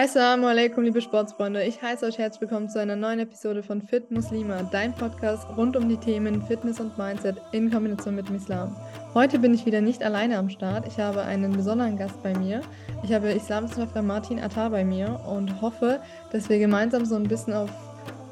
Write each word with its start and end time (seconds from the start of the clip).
Assalamu 0.00 0.46
alaikum, 0.46 0.84
liebe 0.84 1.00
Sportsfreunde. 1.00 1.64
Ich 1.64 1.82
heiße 1.82 2.06
euch 2.06 2.18
herzlich 2.18 2.42
willkommen 2.42 2.68
zu 2.68 2.78
einer 2.78 2.94
neuen 2.94 3.18
Episode 3.18 3.64
von 3.64 3.82
Fit 3.82 4.12
Muslima, 4.12 4.62
dein 4.70 4.94
Podcast 4.94 5.44
rund 5.56 5.76
um 5.76 5.88
die 5.88 5.96
Themen 5.96 6.40
Fitness 6.40 6.78
und 6.78 6.96
Mindset 6.96 7.34
in 7.50 7.68
Kombination 7.68 8.14
mit 8.14 8.28
dem 8.28 8.36
Islam. 8.36 8.76
Heute 9.12 9.40
bin 9.40 9.54
ich 9.54 9.66
wieder 9.66 9.80
nicht 9.80 10.04
alleine 10.04 10.38
am 10.38 10.50
Start. 10.50 10.86
Ich 10.86 11.00
habe 11.00 11.22
einen 11.22 11.50
besonderen 11.50 11.96
Gast 11.96 12.22
bei 12.22 12.32
mir. 12.38 12.60
Ich 13.02 13.12
habe 13.12 13.32
Islamwissenschaftler 13.32 14.02
Martin 14.02 14.38
Attar 14.38 14.70
bei 14.70 14.84
mir 14.84 15.18
und 15.26 15.60
hoffe, 15.60 15.98
dass 16.30 16.48
wir 16.48 16.60
gemeinsam 16.60 17.04
so 17.04 17.16
ein 17.16 17.26
bisschen 17.26 17.54
auf 17.54 17.70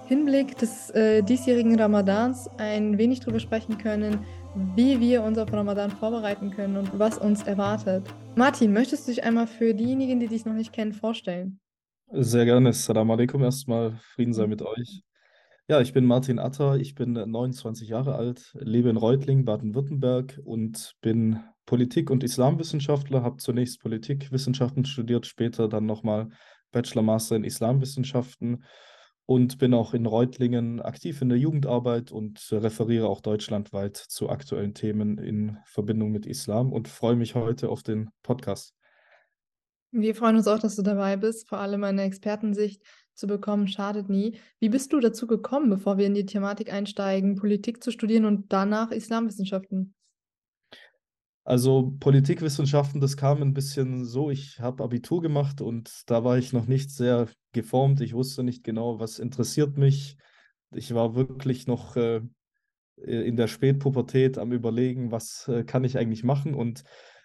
Hinblick 0.06 0.56
des 0.58 0.90
äh, 0.90 1.20
diesjährigen 1.22 1.80
Ramadans 1.80 2.48
ein 2.58 2.96
wenig 2.96 3.18
darüber 3.18 3.40
sprechen 3.40 3.76
können, 3.76 4.24
wie 4.74 5.00
wir 5.00 5.22
uns 5.22 5.38
auf 5.38 5.52
Ramadan 5.52 5.90
vorbereiten 5.90 6.50
können 6.50 6.76
und 6.76 6.98
was 6.98 7.18
uns 7.18 7.42
erwartet. 7.42 8.06
Martin, 8.36 8.72
möchtest 8.72 9.06
du 9.06 9.12
dich 9.12 9.24
einmal 9.24 9.46
für 9.46 9.74
diejenigen, 9.74 10.18
die 10.20 10.28
dich 10.28 10.46
noch 10.46 10.54
nicht 10.54 10.72
kennen, 10.72 10.92
vorstellen? 10.92 11.60
Sehr 12.10 12.44
gerne. 12.44 12.70
Assalamu 12.70 13.12
alaikum 13.12 13.42
erstmal. 13.42 13.98
Frieden 14.14 14.32
sei 14.32 14.46
mit 14.46 14.62
euch. 14.62 15.02
Ja, 15.68 15.80
ich 15.80 15.92
bin 15.92 16.04
Martin 16.04 16.38
Atter, 16.38 16.76
ich 16.76 16.94
bin 16.94 17.14
29 17.14 17.88
Jahre 17.88 18.14
alt, 18.14 18.52
lebe 18.54 18.88
in 18.88 18.96
Reutling, 18.96 19.44
Baden-Württemberg 19.44 20.40
und 20.44 20.94
bin 21.00 21.40
Politik- 21.66 22.10
und 22.10 22.22
Islamwissenschaftler, 22.22 23.22
habe 23.22 23.38
zunächst 23.38 23.82
Politikwissenschaften 23.82 24.84
studiert, 24.84 25.26
später 25.26 25.68
dann 25.68 25.84
nochmal 25.84 26.28
Bachelor, 26.70 27.02
Master 27.02 27.34
in 27.34 27.42
Islamwissenschaften 27.42 28.62
und 29.26 29.58
bin 29.58 29.74
auch 29.74 29.92
in 29.92 30.06
Reutlingen 30.06 30.80
aktiv 30.80 31.20
in 31.20 31.28
der 31.28 31.38
Jugendarbeit 31.38 32.12
und 32.12 32.48
referiere 32.52 33.08
auch 33.08 33.20
deutschlandweit 33.20 33.96
zu 33.96 34.30
aktuellen 34.30 34.72
Themen 34.72 35.18
in 35.18 35.58
Verbindung 35.66 36.12
mit 36.12 36.26
Islam 36.26 36.72
und 36.72 36.86
freue 36.86 37.16
mich 37.16 37.34
heute 37.34 37.68
auf 37.68 37.82
den 37.82 38.10
Podcast. 38.22 38.72
Wir 39.90 40.14
freuen 40.14 40.36
uns 40.36 40.46
auch, 40.46 40.58
dass 40.58 40.76
du 40.76 40.82
dabei 40.82 41.16
bist. 41.16 41.48
Vor 41.48 41.58
allem 41.58 41.82
eine 41.82 42.02
Expertensicht 42.02 42.82
zu 43.14 43.26
bekommen, 43.26 43.66
schadet 43.66 44.08
nie. 44.08 44.38
Wie 44.60 44.68
bist 44.68 44.92
du 44.92 45.00
dazu 45.00 45.26
gekommen, 45.26 45.70
bevor 45.70 45.98
wir 45.98 46.06
in 46.06 46.14
die 46.14 46.26
Thematik 46.26 46.72
einsteigen, 46.72 47.34
Politik 47.34 47.82
zu 47.82 47.90
studieren 47.90 48.26
und 48.26 48.52
danach 48.52 48.90
Islamwissenschaften? 48.90 49.95
Also 51.46 51.94
Politikwissenschaften, 52.00 53.00
das 53.00 53.16
kam 53.16 53.40
ein 53.40 53.54
bisschen 53.54 54.04
so, 54.04 54.30
ich 54.30 54.58
habe 54.58 54.82
Abitur 54.82 55.22
gemacht 55.22 55.60
und 55.60 56.02
da 56.06 56.24
war 56.24 56.38
ich 56.38 56.52
noch 56.52 56.66
nicht 56.66 56.90
sehr 56.90 57.28
geformt. 57.52 58.00
Ich 58.00 58.14
wusste 58.14 58.42
nicht 58.42 58.64
genau, 58.64 58.98
was 58.98 59.20
interessiert 59.20 59.78
mich. 59.78 60.16
Ich 60.74 60.92
war 60.92 61.14
wirklich 61.14 61.68
noch 61.68 61.94
äh, 61.94 62.20
in 62.96 63.36
der 63.36 63.46
Spätpubertät 63.46 64.38
am 64.38 64.50
Überlegen, 64.50 65.12
was 65.12 65.46
äh, 65.46 65.62
kann 65.62 65.84
ich 65.84 65.96
eigentlich 65.96 66.24
machen. 66.24 66.52
Und 66.52 66.82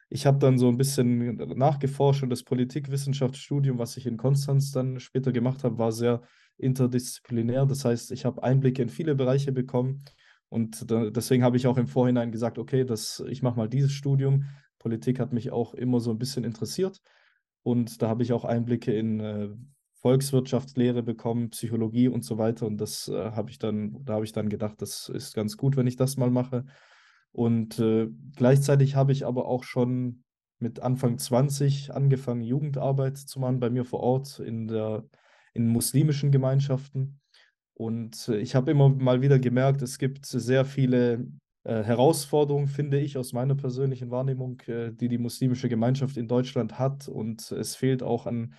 ich 0.08 0.28
habe 0.28 0.38
dann 0.38 0.60
so 0.60 0.68
ein 0.68 0.78
bisschen 0.78 1.38
nachgeforscht 1.58 2.22
und 2.22 2.30
das 2.30 2.44
Politikwissenschaftsstudium, 2.44 3.80
was 3.80 3.98
ich 3.98 4.06
in 4.06 4.18
Konstanz 4.18 4.72
dann 4.72 5.00
später 5.00 5.32
gemacht 5.32 5.64
habe, 5.64 5.80
war 5.80 5.92
sehr 5.92 6.22
interdisziplinär. 6.60 7.66
Das 7.66 7.86
heißt, 7.86 8.12
ich 8.12 8.24
habe 8.26 8.44
Einblicke 8.44 8.84
in 8.84 8.90
viele 8.90 9.16
Bereiche 9.16 9.52
bekommen 9.52 10.06
und 10.52 10.92
da, 10.92 11.10
deswegen 11.10 11.46
habe 11.46 11.56
ich 11.56 11.66
auch 11.66 11.78
im 11.78 11.88
Vorhinein 11.88 12.30
gesagt, 12.34 12.60
okay, 12.60 12.84
das, 12.84 13.24
ich 13.30 13.42
mache 13.42 13.56
mal 13.56 13.70
dieses 13.70 13.94
Studium. 13.94 14.44
Politik 14.80 15.18
hat 15.22 15.32
mich 15.32 15.50
auch 15.50 15.74
immer 15.74 16.02
so 16.02 16.12
ein 16.12 16.18
bisschen 16.18 16.44
interessiert. 16.44 17.02
Und 17.64 18.02
da 18.02 18.10
habe 18.10 18.22
ich 18.22 18.34
auch 18.34 18.44
Einblicke 18.44 18.92
in 18.92 19.22
äh, 19.22 19.50
Volkswirtschaftslehre 20.02 21.04
bekommen, 21.04 21.52
Psychologie 21.52 22.10
und 22.10 22.26
so 22.26 22.38
weiter. 22.38 22.68
Und 22.68 22.80
das 22.80 23.08
äh, 23.08 23.32
habe 23.32 23.50
ich 23.50 23.60
dann, 23.60 24.04
da 24.04 24.16
habe 24.16 24.26
ich 24.26 24.34
dann 24.34 24.50
gedacht, 24.50 24.82
das 24.82 25.08
ist 25.08 25.34
ganz 25.34 25.56
gut, 25.56 25.78
wenn 25.78 25.88
ich 25.88 25.96
das 25.96 26.18
mal 26.18 26.30
mache. 26.30 26.66
Und 27.32 27.80
äh, 27.80 28.10
gleichzeitig 28.36 28.96
habe 28.98 29.14
ich 29.14 29.26
aber 29.26 29.46
auch 29.46 29.64
schon 29.64 30.26
mit 30.60 30.82
Anfang 30.82 31.18
20 31.18 31.94
angefangen, 31.94 32.42
Jugendarbeit 32.42 33.18
zu 33.18 33.40
machen 33.40 33.62
bei 33.62 33.70
mir 33.70 33.86
vor 33.86 34.02
Ort 34.02 34.40
in 34.40 34.68
der 34.68 35.06
in 35.54 35.70
muslimischen 35.70 36.30
Gemeinschaften. 36.30 37.21
Und 37.82 38.28
äh, 38.30 38.38
ich 38.38 38.54
habe 38.54 38.70
immer 38.70 38.90
mal 38.90 39.22
wieder 39.24 39.40
gemerkt, 39.40 39.82
es 39.82 39.98
gibt 39.98 40.28
sehr 40.28 40.66
viele 40.66 41.26
äh, 41.64 41.82
Herausforderungen, 41.82 42.68
finde 42.68 43.00
ich, 43.00 43.18
aus 43.18 43.34
meiner 43.34 43.56
persönlichen 43.56 44.12
Wahrnehmung, 44.12 44.60
äh, 44.68 44.92
die 44.92 45.08
die 45.08 45.18
muslimische 45.18 45.68
Gemeinschaft 45.68 46.16
in 46.16 46.28
Deutschland 46.28 46.78
hat. 46.78 47.08
Und 47.08 47.52
es 47.52 47.76
fehlt 47.76 48.04
auch 48.04 48.28
an 48.28 48.54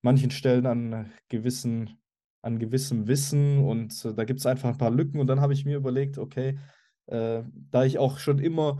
manchen 0.00 0.30
Stellen 0.30 0.64
an 0.64 1.12
gewissen, 1.28 1.98
an 2.40 2.58
gewissem 2.58 3.06
Wissen. 3.06 3.58
Und 3.58 4.02
äh, 4.02 4.14
da 4.14 4.24
gibt 4.24 4.40
es 4.40 4.46
einfach 4.46 4.70
ein 4.70 4.78
paar 4.78 4.90
Lücken. 4.90 5.20
Und 5.20 5.26
dann 5.26 5.42
habe 5.42 5.52
ich 5.52 5.66
mir 5.66 5.76
überlegt, 5.76 6.16
okay, 6.16 6.58
äh, 7.04 7.42
da 7.70 7.84
ich 7.84 7.98
auch 7.98 8.18
schon 8.18 8.38
immer 8.38 8.78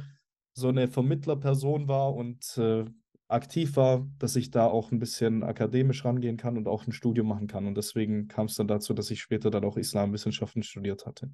so 0.54 0.68
eine 0.68 0.88
Vermittlerperson 0.88 1.88
war 1.88 2.14
und 2.14 2.56
äh, 2.56 2.86
aktiv 3.28 3.76
war, 3.76 4.06
dass 4.18 4.36
ich 4.36 4.50
da 4.50 4.66
auch 4.66 4.92
ein 4.92 4.98
bisschen 4.98 5.42
akademisch 5.42 6.04
rangehen 6.04 6.36
kann 6.36 6.56
und 6.56 6.68
auch 6.68 6.86
ein 6.86 6.92
Studium 6.92 7.28
machen 7.28 7.46
kann. 7.46 7.66
Und 7.66 7.76
deswegen 7.76 8.28
kam 8.28 8.46
es 8.46 8.54
dann 8.54 8.68
dazu, 8.68 8.94
dass 8.94 9.10
ich 9.10 9.20
später 9.20 9.50
dann 9.50 9.64
auch 9.64 9.76
Islamwissenschaften 9.76 10.62
studiert 10.62 11.06
hatte. 11.06 11.30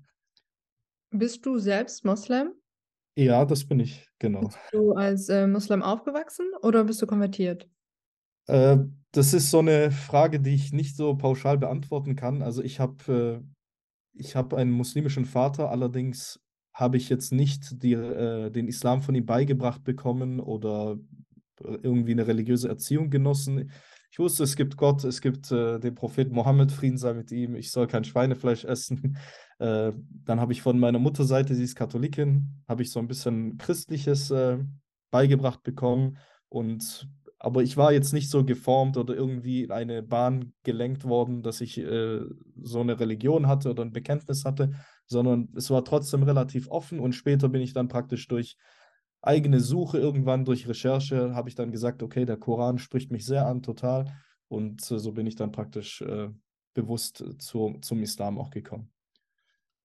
Bist 1.11 1.45
du 1.45 1.59
selbst 1.59 2.05
Moslem? 2.05 2.53
Ja, 3.17 3.45
das 3.45 3.65
bin 3.65 3.81
ich, 3.81 4.09
genau. 4.19 4.41
Bist 4.41 4.59
du 4.73 4.93
als 4.93 5.29
äh, 5.29 5.47
Moslem 5.47 5.83
aufgewachsen 5.83 6.47
oder 6.63 6.85
bist 6.85 7.03
du 7.03 7.07
konvertiert? 7.07 7.69
Äh, 8.47 8.79
das 9.13 9.35
ist 9.35 9.51
so 9.51 9.59
eine 9.59 9.91
Frage, 9.91 10.41
die 10.41 10.55
ich 10.55 10.73
nicht 10.73 10.97
so 10.97 11.17
pauschal 11.17 11.59
beantworten 11.59 12.15
kann. 12.15 12.43
Also 12.43 12.63
ich 12.63 12.79
habe 12.79 13.43
äh, 14.17 14.23
hab 14.23 14.55
einen 14.55 14.71
muslimischen 14.71 15.25
Vater, 15.25 15.71
allerdings 15.71 16.41
habe 16.73 16.97
ich 16.97 17.09
jetzt 17.09 17.33
nicht 17.33 17.83
die, 17.83 17.95
äh, 17.95 18.51
den 18.51 18.69
Islam 18.69 19.03
von 19.03 19.15
ihm 19.15 19.27
beigebracht 19.27 19.83
bekommen 19.83 20.39
oder 20.39 20.99
irgendwie 21.63 22.13
eine 22.13 22.27
religiöse 22.27 22.69
Erziehung 22.69 23.11
genossen. 23.11 23.71
Ich 24.13 24.19
wusste, 24.19 24.43
es 24.43 24.57
gibt 24.57 24.77
Gott, 24.77 25.05
es 25.05 25.21
gibt 25.21 25.53
äh, 25.53 25.79
den 25.79 25.95
Propheten 25.95 26.35
Mohammed, 26.35 26.73
Frieden 26.73 26.99
sei 26.99 27.15
mit 27.15 27.31
ihm, 27.31 27.55
ich 27.55 27.71
soll 27.71 27.87
kein 27.87 28.05
Schweinefleisch 28.05 28.65
essen. 28.65 29.19
Äh, 29.61 29.93
dann 30.25 30.41
habe 30.41 30.55
ich 30.55 30.63
von 30.63 30.79
meiner 30.81 30.99
Mutterseite, 30.99 31.55
sie 31.55 31.65
ist 31.65 31.77
Katholikin, 31.77 32.63
habe 32.67 32.81
ich 32.81 32.91
so 32.91 32.99
ein 32.99 33.09
bisschen 33.09 33.59
Christliches 33.59 34.31
äh, 34.31 34.57
beigebracht 35.11 35.63
bekommen. 35.63 36.17
Und 36.49 37.07
aber 37.43 37.63
ich 37.63 37.77
war 37.79 37.91
jetzt 37.91 38.13
nicht 38.13 38.31
so 38.31 38.45
geformt 38.45 38.99
oder 38.99 39.15
irgendwie 39.15 39.65
in 39.65 39.71
eine 39.71 40.03
Bahn 40.03 40.53
gelenkt 40.63 41.05
worden, 41.05 41.43
dass 41.43 41.63
ich 41.63 41.79
äh, 41.79 42.21
so 42.63 42.81
eine 42.81 43.01
Religion 43.01 43.49
hatte 43.49 43.71
oder 43.71 43.83
ein 43.83 43.93
Bekenntnis 43.93 44.45
hatte, 44.45 44.73
sondern 45.07 45.49
es 45.57 45.71
war 45.71 45.83
trotzdem 45.85 46.23
relativ 46.23 46.69
offen 46.69 47.01
und 47.01 47.15
später 47.15 47.49
bin 47.49 47.63
ich 47.63 47.73
dann 47.73 47.89
praktisch 47.89 48.29
durch 48.29 48.57
eigene 49.23 49.61
Suche 49.61 49.99
irgendwann 49.99 50.45
durch 50.45 50.69
Recherche 50.69 51.35
habe 51.35 51.49
ich 51.49 51.55
dann 51.55 51.73
gesagt, 51.73 52.03
okay, 52.03 52.25
der 52.25 52.37
Koran 52.37 52.79
spricht 52.79 53.11
mich 53.11 53.27
sehr 53.27 53.47
an, 53.47 53.63
total. 53.63 54.13
Und 54.49 54.81
so 54.81 55.13
bin 55.13 55.27
ich 55.27 55.37
dann 55.37 55.53
praktisch 55.53 56.03
äh, 56.03 56.29
bewusst 56.75 57.25
zu, 57.39 57.77
zum 57.81 58.03
Islam 58.03 58.39
auch 58.39 58.51
gekommen. 58.51 58.91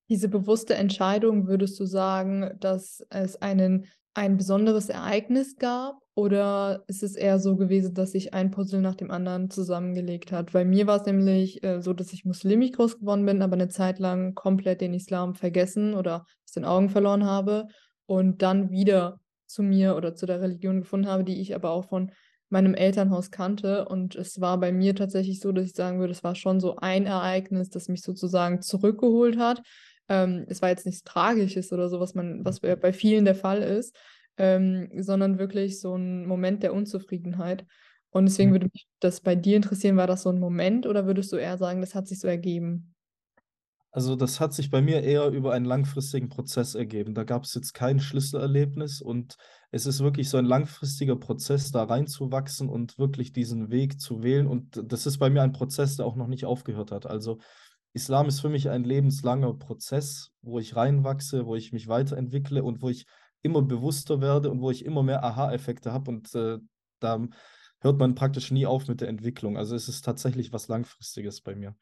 Diese 0.10 0.30
bewusste 0.30 0.76
Entscheidung, 0.76 1.48
würdest 1.48 1.80
du 1.80 1.86
sagen, 1.86 2.52
dass 2.60 3.06
es 3.10 3.42
einen, 3.42 3.86
ein 4.14 4.38
besonderes 4.38 4.90
Ereignis 4.90 5.58
gab? 5.58 6.00
Oder 6.14 6.84
ist 6.88 7.04
es 7.04 7.16
eher 7.16 7.40
so 7.40 7.58
gewesen, 7.58 7.94
dass 7.94 8.12
sich 8.12 8.34
ein 8.34 8.52
Puzzle 8.52 8.82
nach 8.82 8.96
dem 8.96 9.12
anderen 9.12 9.50
zusammengelegt 9.50 10.32
hat? 10.32 10.54
Bei 10.54 10.64
mir 10.64 10.88
war 10.88 11.02
es 11.02 11.06
nämlich 11.06 11.62
äh, 11.64 11.82
so, 11.82 11.94
dass 11.94 12.14
ich 12.14 12.24
muslimisch 12.24 12.72
groß 12.72 13.00
geworden 13.00 13.26
bin, 13.26 13.42
aber 13.42 13.56
eine 13.56 13.68
Zeit 13.68 14.00
lang 14.00 14.34
komplett 14.34 14.80
den 14.80 14.94
Islam 14.94 15.36
vergessen 15.36 15.94
oder 15.94 16.26
aus 16.46 16.52
den 16.54 16.66
Augen 16.66 16.90
verloren 16.90 17.26
habe 17.26 17.68
und 18.06 18.42
dann 18.42 18.70
wieder 18.70 19.20
zu 19.48 19.64
mir 19.64 19.96
oder 19.96 20.16
zu 20.16 20.26
der 20.26 20.42
Religion 20.42 20.82
gefunden 20.82 21.08
habe, 21.08 21.24
die 21.24 21.40
ich 21.42 21.56
aber 21.56 21.72
auch 21.72 21.90
von 21.90 22.12
meinem 22.50 22.74
Elternhaus 22.76 23.32
kannte. 23.32 23.86
Und 23.86 24.16
es 24.16 24.40
war 24.42 24.60
bei 24.60 24.72
mir 24.72 24.96
tatsächlich 24.96 25.40
so, 25.40 25.52
dass 25.52 25.66
ich 25.66 25.74
sagen 25.74 26.00
würde, 26.00 26.12
es 26.12 26.24
war 26.24 26.36
schon 26.36 26.60
so 26.60 26.78
ein 26.78 27.06
Ereignis, 27.06 27.70
das 27.70 27.88
mich 27.90 28.02
sozusagen 28.02 28.62
zurückgeholt 28.62 29.38
hat. 29.38 29.62
Ähm, 30.10 30.46
es 30.48 30.62
war 30.62 30.70
jetzt 30.70 30.86
nichts 30.86 31.04
Tragisches 31.04 31.72
oder 31.74 31.90
so, 31.90 32.00
was 32.00 32.14
man, 32.14 32.46
was 32.46 32.60
bei 32.60 32.94
vielen 32.94 33.26
der 33.26 33.36
Fall 33.36 33.62
ist, 33.62 33.96
ähm, 34.38 34.90
sondern 35.02 35.40
wirklich 35.40 35.80
so 35.80 35.96
ein 35.96 36.26
Moment 36.28 36.64
der 36.64 36.74
Unzufriedenheit. 36.74 37.66
Und 38.12 38.26
deswegen 38.26 38.52
würde 38.52 38.70
mich 38.72 38.88
das 39.02 39.20
bei 39.20 39.36
dir 39.36 39.58
interessieren, 39.58 39.98
war 39.98 40.08
das 40.08 40.24
so 40.24 40.30
ein 40.30 40.40
Moment 40.40 40.86
oder 40.88 41.06
würdest 41.06 41.34
du 41.34 41.36
eher 41.36 41.58
sagen, 41.58 41.82
das 41.82 41.96
hat 41.96 42.08
sich 42.08 42.20
so 42.20 42.28
ergeben? 42.28 42.95
Also 43.96 44.18
das 44.18 44.42
hat 44.42 44.54
sich 44.54 44.70
bei 44.70 44.82
mir 44.82 45.04
eher 45.04 45.30
über 45.30 45.54
einen 45.54 45.64
langfristigen 45.64 46.28
Prozess 46.28 46.76
ergeben. 46.76 47.14
Da 47.14 47.24
gab 47.24 47.46
es 47.46 47.54
jetzt 47.54 47.74
kein 47.74 48.02
Schlüsselerlebnis 48.02 49.02
und 49.02 49.38
es 49.72 49.86
ist 49.86 50.02
wirklich 50.02 50.28
so 50.28 50.36
ein 50.36 50.44
langfristiger 50.44 51.16
Prozess, 51.16 51.72
da 51.72 51.86
reinzuwachsen 51.86 52.68
und 52.68 53.00
wirklich 53.00 53.32
diesen 53.32 53.72
Weg 53.72 54.02
zu 54.02 54.22
wählen. 54.22 54.48
Und 54.48 54.82
das 54.92 55.06
ist 55.06 55.18
bei 55.18 55.30
mir 55.30 55.44
ein 55.44 55.54
Prozess, 55.54 55.96
der 55.96 56.06
auch 56.06 56.18
noch 56.18 56.28
nicht 56.28 56.44
aufgehört 56.44 56.92
hat. 56.92 57.06
Also 57.06 57.38
Islam 57.94 58.28
ist 58.28 58.42
für 58.42 58.50
mich 58.50 58.70
ein 58.70 58.84
lebenslanger 58.84 59.54
Prozess, 59.54 60.34
wo 60.42 60.60
ich 60.60 60.76
reinwachse, 60.76 61.46
wo 61.46 61.56
ich 61.56 61.72
mich 61.72 61.88
weiterentwickle 61.88 62.66
und 62.66 62.82
wo 62.82 62.90
ich 62.90 63.06
immer 63.44 63.62
bewusster 63.62 64.20
werde 64.20 64.52
und 64.52 64.60
wo 64.60 64.72
ich 64.72 64.84
immer 64.84 65.04
mehr 65.04 65.24
Aha-Effekte 65.24 65.94
habe. 65.94 66.12
Und 66.12 66.36
äh, 66.36 66.58
da 67.00 67.26
hört 67.80 67.98
man 67.98 68.14
praktisch 68.14 68.52
nie 68.52 68.66
auf 68.66 68.90
mit 68.90 69.00
der 69.00 69.08
Entwicklung. 69.08 69.56
Also 69.56 69.74
es 69.74 69.88
ist 69.88 70.04
tatsächlich 70.04 70.52
was 70.52 70.68
Langfristiges 70.68 71.40
bei 71.40 71.56
mir. 71.56 71.78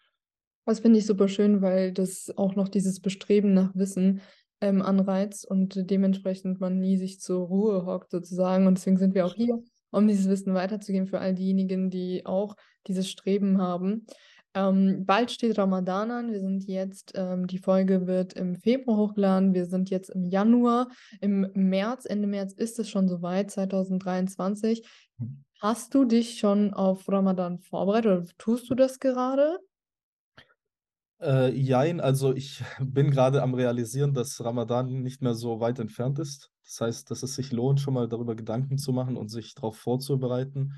Das 0.66 0.80
finde 0.80 1.00
ich 1.00 1.06
super 1.06 1.28
schön, 1.28 1.62
weil 1.62 1.92
das 1.92 2.32
auch 2.38 2.56
noch 2.56 2.70
dieses 2.70 3.02
Bestreben 3.02 3.54
nach 3.54 3.76
Wissen 3.76 4.22
ähm, 4.62 4.82
anreizt 4.82 5.46
und 5.46 5.90
dementsprechend 5.90 6.62
man 6.62 6.80
nie 6.80 6.98
sich 6.98 7.20
zur 7.20 7.46
Ruhe 7.48 7.86
hockt 7.86 8.12
sozusagen. 8.12 8.66
Und 8.66 8.78
deswegen 8.78 8.98
sind 8.98 9.14
wir 9.14 9.26
auch 9.26 9.36
hier, 9.36 9.62
um 9.92 10.08
dieses 10.08 10.30
Wissen 10.30 10.54
weiterzugeben 10.54 11.08
für 11.08 11.20
all 11.20 11.36
diejenigen, 11.36 11.90
die 11.90 12.26
auch 12.26 12.56
dieses 12.88 13.10
Streben 13.10 13.62
haben. 13.62 14.06
Ähm, 14.56 15.06
bald 15.06 15.32
steht 15.32 15.58
Ramadan 15.58 16.12
an. 16.12 16.32
Wir 16.32 16.40
sind 16.40 16.64
jetzt, 16.66 17.14
ähm, 17.16 17.48
die 17.48 17.58
Folge 17.58 18.08
wird 18.08 18.34
im 18.34 18.56
Februar 18.56 18.98
hochgeladen. 18.98 19.54
Wir 19.54 19.66
sind 19.66 19.90
jetzt 19.90 20.10
im 20.10 20.24
Januar. 20.26 20.90
Im 21.22 21.50
März, 21.54 22.06
Ende 22.06 22.28
März 22.28 22.54
ist 22.54 22.80
es 22.80 22.90
schon 22.90 23.10
soweit, 23.10 23.52
2023. 23.52 24.88
Hm. 25.20 25.44
Hast 25.60 25.94
du 25.96 26.06
dich 26.06 26.38
schon 26.38 26.74
auf 26.74 27.10
Ramadan 27.10 27.58
vorbereitet 27.60 28.12
oder 28.12 28.28
tust 28.38 28.70
du 28.70 28.76
das 28.76 29.00
gerade? 29.00 29.60
Äh, 31.24 31.52
jein, 31.56 32.02
also 32.02 32.36
ich 32.36 32.64
bin 32.82 33.10
gerade 33.10 33.42
am 33.42 33.54
realisieren, 33.54 34.14
dass 34.14 34.44
Ramadan 34.44 35.02
nicht 35.02 35.22
mehr 35.22 35.36
so 35.36 35.60
weit 35.60 35.80
entfernt 35.80 36.20
ist. 36.20 36.52
Das 36.66 36.82
heißt, 36.82 37.12
dass 37.12 37.24
es 37.24 37.36
sich 37.36 37.52
lohnt, 37.52 37.80
schon 37.80 37.94
mal 37.94 38.08
darüber 38.08 38.36
Gedanken 38.36 38.78
zu 38.78 38.92
machen 38.92 39.16
und 39.16 39.30
sich 39.30 39.56
darauf 39.56 39.78
vorzubereiten. 39.78 40.74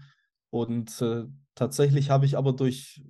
Und 0.51 1.01
äh, 1.01 1.25
tatsächlich 1.56 2.09
habe 2.12 2.25
ich 2.25 2.38
aber 2.38 2.53
durch 2.53 3.03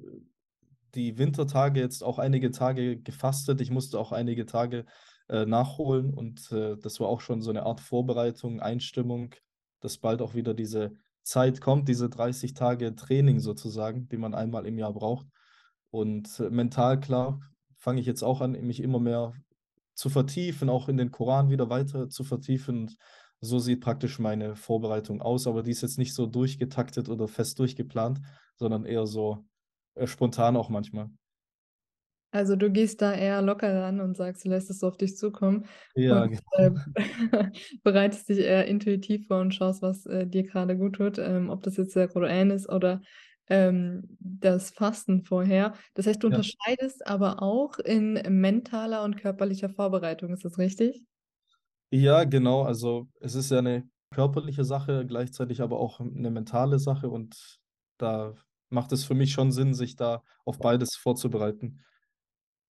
die 0.94 1.18
Wintertage 1.18 1.80
jetzt 1.80 2.04
auch 2.04 2.20
einige 2.20 2.52
Tage 2.52 2.98
gefastet. 2.98 3.60
Ich 3.60 3.70
musste 3.70 4.00
auch 4.00 4.14
einige 4.14 4.46
Tage 4.46 4.86
äh, 5.28 5.46
nachholen 5.46 6.14
und 6.14 6.52
äh, 6.52 6.78
das 6.78 7.00
war 7.00 7.08
auch 7.08 7.20
schon 7.20 7.42
so 7.42 7.50
eine 7.50 7.64
Art 7.64 7.82
Vorbereitung, 7.82 8.62
Einstimmung, 8.62 9.36
dass 9.82 9.98
bald 9.98 10.22
auch 10.22 10.36
wieder 10.36 10.54
diese 10.54 10.94
Zeit 11.24 11.60
kommt, 11.60 11.90
diese 11.90 12.10
30 12.10 12.54
Tage 12.54 12.96
Training 12.96 13.40
sozusagen, 13.40 14.08
die 14.08 14.18
man 14.18 14.34
einmal 14.34 14.66
im 14.66 14.78
Jahr 14.78 14.94
braucht. 14.94 15.28
Und 15.96 16.40
äh, 16.40 16.50
mental, 16.50 17.00
klar, 17.00 17.40
fange 17.78 18.00
ich 18.02 18.06
jetzt 18.06 18.24
auch 18.24 18.42
an, 18.42 18.52
mich 18.54 18.82
immer 18.82 19.00
mehr 19.00 19.34
zu 19.94 20.10
vertiefen, 20.10 20.70
auch 20.70 20.90
in 20.90 20.98
den 20.98 21.12
Koran 21.12 21.50
wieder 21.50 21.70
weiter 21.70 22.10
zu 22.10 22.24
vertiefen. 22.24 22.82
Und 22.82 22.98
so 23.42 23.60
sieht 23.60 23.82
praktisch 23.82 24.20
meine 24.20 24.56
Vorbereitung 24.56 25.22
aus, 25.22 25.48
aber 25.48 25.64
die 25.64 25.72
ist 25.72 25.82
jetzt 25.82 25.98
nicht 25.98 26.14
so 26.14 26.26
durchgetaktet 26.28 27.10
oder 27.10 27.28
fest 27.28 27.60
durchgeplant, 27.60 28.22
sondern 28.56 28.86
eher 28.86 29.08
so 29.08 29.46
äh, 29.96 30.08
spontan 30.08 30.58
auch 30.58 30.70
manchmal. 30.70 31.10
Also 32.32 32.56
du 32.58 32.70
gehst 32.72 33.02
da 33.02 33.14
eher 33.14 33.42
locker 33.42 33.74
ran 33.82 34.02
und 34.02 34.18
sagst, 34.18 34.44
du 34.46 34.50
lässt 34.50 34.70
es 34.70 34.80
so 34.80 34.88
auf 34.88 34.98
dich 34.98 35.16
zukommen 35.18 35.66
Ja, 35.96 36.26
und 36.26 36.28
genau. 36.28 36.42
äh, 36.52 36.72
bereitest 37.84 38.28
dich 38.30 38.40
eher 38.40 38.66
intuitiv 38.68 39.28
vor 39.28 39.40
und 39.40 39.56
schaust, 39.56 39.82
was 39.82 40.06
äh, 40.06 40.28
dir 40.28 40.44
gerade 40.44 40.78
gut 40.78 40.96
tut, 40.98 41.18
ähm, 41.18 41.50
ob 41.50 41.64
das 41.64 41.78
jetzt 41.78 41.96
der 41.96 42.10
Koran 42.10 42.52
ist 42.52 42.70
oder 42.70 43.02
ähm, 43.50 44.18
das 44.20 44.72
Fasten 44.72 45.24
vorher. 45.24 45.74
Das 45.96 46.08
heißt, 46.08 46.24
du 46.24 46.28
Ja. 46.30 46.38
unterscheidest 46.40 47.06
aber 47.08 47.42
auch 47.42 47.80
in 47.80 48.14
mentaler 48.42 49.04
und 49.04 49.18
körperlicher 49.18 49.70
Vorbereitung, 49.70 50.34
ist 50.34 50.46
das 50.46 50.58
richtig? 50.58 51.06
Ja, 51.94 52.24
genau. 52.24 52.64
Also 52.64 53.08
es 53.20 53.36
ist 53.36 53.52
ja 53.52 53.60
eine 53.60 53.90
körperliche 54.12 54.64
Sache, 54.64 55.06
gleichzeitig 55.06 55.62
aber 55.62 55.80
auch 55.80 56.00
eine 56.00 56.32
mentale 56.32 56.80
Sache 56.80 57.10
und 57.10 57.60
da 57.98 58.34
macht 58.70 58.92
es 58.92 59.06
für 59.06 59.14
mich 59.14 59.32
schon 59.32 59.52
Sinn, 59.52 59.74
sich 59.74 59.96
da 59.96 60.24
auf 60.46 60.60
beides 60.60 60.96
vorzubereiten. 60.96 61.84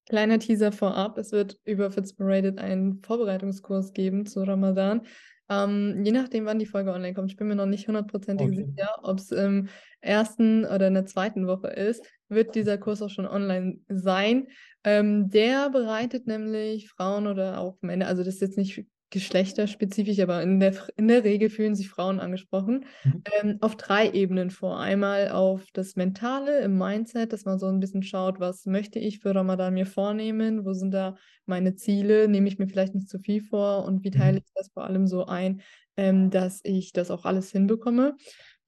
Kleiner 0.08 0.38
Teaser 0.38 0.70
vorab, 0.70 1.18
es 1.18 1.32
wird 1.32 1.58
über 1.64 1.90
Fitspirated 1.90 2.58
einen 2.58 3.02
Vorbereitungskurs 3.02 3.92
geben 3.92 4.24
zu 4.24 4.44
Ramadan. 4.44 5.02
Ähm, 5.48 6.02
je 6.04 6.12
nachdem, 6.12 6.44
wann 6.46 6.58
die 6.58 6.66
Folge 6.66 6.92
online 6.92 7.14
kommt, 7.14 7.30
ich 7.30 7.36
bin 7.36 7.46
mir 7.48 7.54
noch 7.54 7.66
nicht 7.66 7.86
hundertprozentig 7.88 8.50
Okay. 8.50 8.66
sicher, 8.76 8.98
ob 9.02 9.18
es 9.18 9.30
im 9.30 9.68
ersten 10.00 10.64
oder 10.64 10.88
in 10.88 10.94
der 10.94 11.06
zweiten 11.06 11.46
Woche 11.46 11.68
ist, 11.68 12.04
wird 12.28 12.54
dieser 12.54 12.78
Kurs 12.78 13.02
auch 13.02 13.10
schon 13.10 13.26
online 13.26 13.80
sein. 13.88 14.48
Ähm, 14.84 15.30
der 15.30 15.70
bereitet 15.70 16.26
nämlich 16.26 16.88
Frauen 16.90 17.26
oder 17.26 17.58
auch 17.60 17.78
Männer, 17.82 18.06
also 18.08 18.24
das 18.24 18.34
ist 18.34 18.40
jetzt 18.40 18.58
nicht 18.58 18.86
geschlechterspezifisch, 19.10 20.18
aber 20.20 20.42
in 20.42 20.60
der, 20.60 20.74
in 20.96 21.08
der 21.08 21.24
Regel 21.24 21.48
fühlen 21.50 21.74
sich 21.74 21.88
Frauen 21.88 22.20
angesprochen, 22.20 22.86
Mhm. 23.04 23.22
ähm, 23.40 23.58
auf 23.60 23.76
drei 23.76 24.10
Ebenen 24.10 24.50
vor. 24.50 24.78
Einmal 24.80 25.30
auf 25.30 25.66
das 25.72 25.96
Mentale 25.96 26.60
im 26.60 26.78
Mindset, 26.78 27.32
dass 27.32 27.44
man 27.44 27.58
so 27.58 27.66
ein 27.66 27.80
bisschen 27.80 28.02
schaut, 28.02 28.40
was 28.40 28.66
möchte 28.66 28.98
ich 28.98 29.18
für 29.20 29.34
Ramadan 29.34 29.74
mir 29.74 29.86
vornehmen, 29.86 30.64
wo 30.64 30.72
sind 30.72 30.92
da 30.92 31.16
meine 31.46 31.74
Ziele, 31.74 32.28
nehme 32.28 32.48
ich 32.48 32.58
mir 32.58 32.68
vielleicht 32.68 32.94
nicht 32.94 33.08
zu 33.08 33.18
viel 33.18 33.42
vor 33.42 33.84
und 33.84 34.04
wie 34.04 34.10
teile 34.10 34.38
Mhm. 34.38 34.42
ich 34.44 34.52
das 34.54 34.70
vor 34.72 34.84
allem 34.84 35.06
so 35.06 35.26
ein, 35.26 35.60
ähm, 35.96 36.30
dass 36.30 36.60
ich 36.64 36.92
das 36.92 37.10
auch 37.10 37.24
alles 37.24 37.50
hinbekomme. 37.50 38.16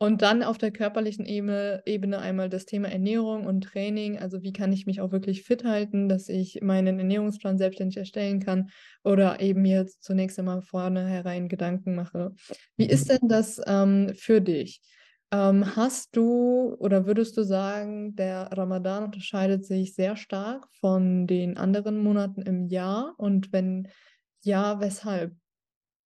Und 0.01 0.23
dann 0.23 0.45
auf 0.45 0.59
der 0.59 0.71
körperlichen 0.71 1.27
Ebene, 1.27 1.83
Ebene 1.85 2.21
einmal 2.21 2.49
das 2.49 2.67
Thema 2.67 2.89
Ernährung 2.89 3.47
und 3.47 3.63
Training. 3.65 4.17
Also 4.19 4.43
wie 4.43 4.53
kann 4.53 4.73
ich 4.73 4.87
mich 4.87 5.01
auch 5.01 5.11
wirklich 5.11 5.43
fit 5.43 5.65
halten, 5.65 6.09
dass 6.09 6.29
ich 6.29 6.61
meinen 6.63 7.01
Ernährungsplan 7.01 7.59
selbstständig 7.59 7.97
erstellen 7.97 8.39
kann 8.39 8.71
oder 9.03 9.41
eben 9.41 9.63
mir 9.63 9.87
zunächst 9.87 10.39
einmal 10.39 10.63
vornherein 10.63 11.49
Gedanken 11.49 11.97
mache. 11.97 12.33
Wie 12.77 12.87
Mhm. 12.87 12.91
ist 12.93 13.11
denn 13.11 13.29
das 13.29 13.61
ähm, 13.67 14.13
für 14.15 14.41
dich? 14.41 14.81
Ähm, 15.33 15.75
hast 15.77 16.17
du 16.17 16.77
oder 16.79 17.07
würdest 17.07 17.37
du 17.37 17.43
sagen, 17.43 18.15
der 18.15 18.45
Ramadan 18.53 19.05
unterscheidet 19.05 19.65
sich 19.65 19.95
sehr 19.95 20.17
stark 20.17 20.69
von 20.81 21.27
den 21.27 21.57
anderen 21.59 21.99
Monaten 21.99 22.43
im 22.43 22.67
Jahr? 22.69 23.15
Und 23.19 23.53
wenn 23.53 23.89
ja, 24.45 24.81
weshalb? 24.81 25.35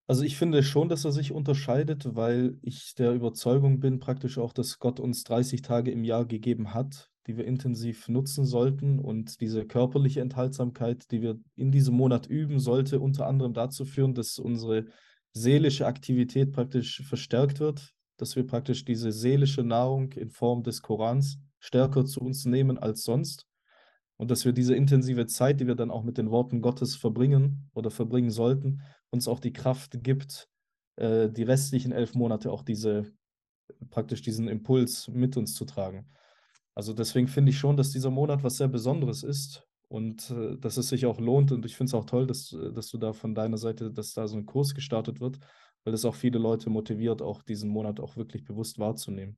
Also 0.07 0.25
ich 0.25 0.37
finde 0.37 0.63
schon, 0.63 0.89
dass 0.89 1.05
er 1.05 1.13
sich 1.13 1.33
unterscheidet, 1.33 2.17
weil 2.17 2.59
ich 2.63 2.95
der 2.95 3.13
Überzeugung 3.13 3.81
bin, 3.81 4.01
praktisch 4.01 4.39
auch, 4.39 4.53
dass 4.53 4.79
Gott 4.79 5.01
uns 5.01 5.23
30 5.25 5.63
Tage 5.63 5.91
im 5.91 6.05
Jahr 6.05 6.27
gegeben 6.27 6.75
hat, 6.75 7.09
die 7.27 7.37
wir 7.37 7.45
intensiv 7.45 8.09
nutzen 8.09 8.45
sollten. 8.45 8.99
Und 8.99 9.41
diese 9.41 9.65
körperliche 9.65 10.21
Enthaltsamkeit, 10.21 11.11
die 11.13 11.23
wir 11.23 11.39
in 11.55 11.71
diesem 11.71 11.95
Monat 11.95 12.27
üben, 12.27 12.59
sollte 12.59 12.99
unter 13.01 13.27
anderem 13.27 13.55
dazu 13.55 13.85
führen, 13.85 14.15
dass 14.15 14.39
unsere 14.39 14.87
seelische 15.33 15.87
Aktivität 15.87 16.53
praktisch 16.53 17.03
verstärkt 17.07 17.61
wird, 17.61 17.95
dass 18.17 18.37
wir 18.37 18.47
praktisch 18.47 18.85
diese 18.85 19.13
seelische 19.13 19.63
Nahrung 19.63 20.13
in 20.13 20.31
Form 20.31 20.63
des 20.63 20.83
Korans 20.83 21.39
stärker 21.59 22.05
zu 22.05 22.21
uns 22.21 22.45
nehmen 22.45 22.77
als 22.77 23.05
sonst. 23.05 23.47
Und 24.17 24.31
dass 24.31 24.45
wir 24.45 24.53
diese 24.53 24.75
intensive 24.75 25.27
Zeit, 25.27 25.61
die 25.61 25.67
wir 25.67 25.75
dann 25.75 25.91
auch 25.91 26.05
mit 26.05 26.19
den 26.19 26.31
Worten 26.31 26.61
Gottes 26.61 26.97
verbringen 26.97 27.71
oder 27.73 27.91
verbringen 27.91 28.31
sollten, 28.31 28.83
uns 29.13 29.29
auch 29.29 29.39
die 29.41 29.53
Kraft 29.53 30.03
gibt, 30.03 30.49
äh, 30.97 31.29
die 31.29 31.45
restlichen 31.45 31.93
elf 31.93 32.15
Monate 32.15 32.51
auch 32.51 32.63
diese, 32.63 33.13
praktisch 33.91 34.23
diesen 34.23 34.49
Impuls 34.49 35.09
mit 35.09 35.37
uns 35.37 35.55
zu 35.55 35.65
tragen. 35.65 36.11
Also 36.75 36.95
deswegen 36.95 37.29
finde 37.29 37.51
ich 37.51 37.59
schon, 37.59 37.77
dass 37.77 37.91
dieser 37.91 38.11
Monat 38.11 38.43
was 38.43 38.57
sehr 38.57 38.69
Besonderes 38.69 39.23
ist 39.23 39.69
und 39.89 40.31
äh, 40.31 40.57
dass 40.59 40.79
es 40.79 40.89
sich 40.89 41.05
auch 41.07 41.21
lohnt. 41.21 41.53
Und 41.53 41.67
ich 41.67 41.77
finde 41.77 41.91
es 41.91 41.95
auch 41.95 42.07
toll, 42.07 42.27
dass, 42.27 42.53
äh, 42.53 42.73
dass 42.73 42.89
du 42.89 42.99
da 42.99 43.13
von 43.13 43.35
deiner 43.35 43.59
Seite, 43.59 43.93
dass 43.93 44.15
da 44.15 44.27
so 44.27 44.37
ein 44.37 44.47
Kurs 44.47 44.75
gestartet 44.75 45.21
wird, 45.21 45.39
weil 45.85 45.93
das 45.93 46.05
auch 46.05 46.15
viele 46.15 46.39
Leute 46.39 46.71
motiviert, 46.71 47.21
auch 47.21 47.43
diesen 47.43 47.69
Monat 47.69 48.01
auch 48.01 48.17
wirklich 48.17 48.45
bewusst 48.45 48.79
wahrzunehmen. 48.79 49.37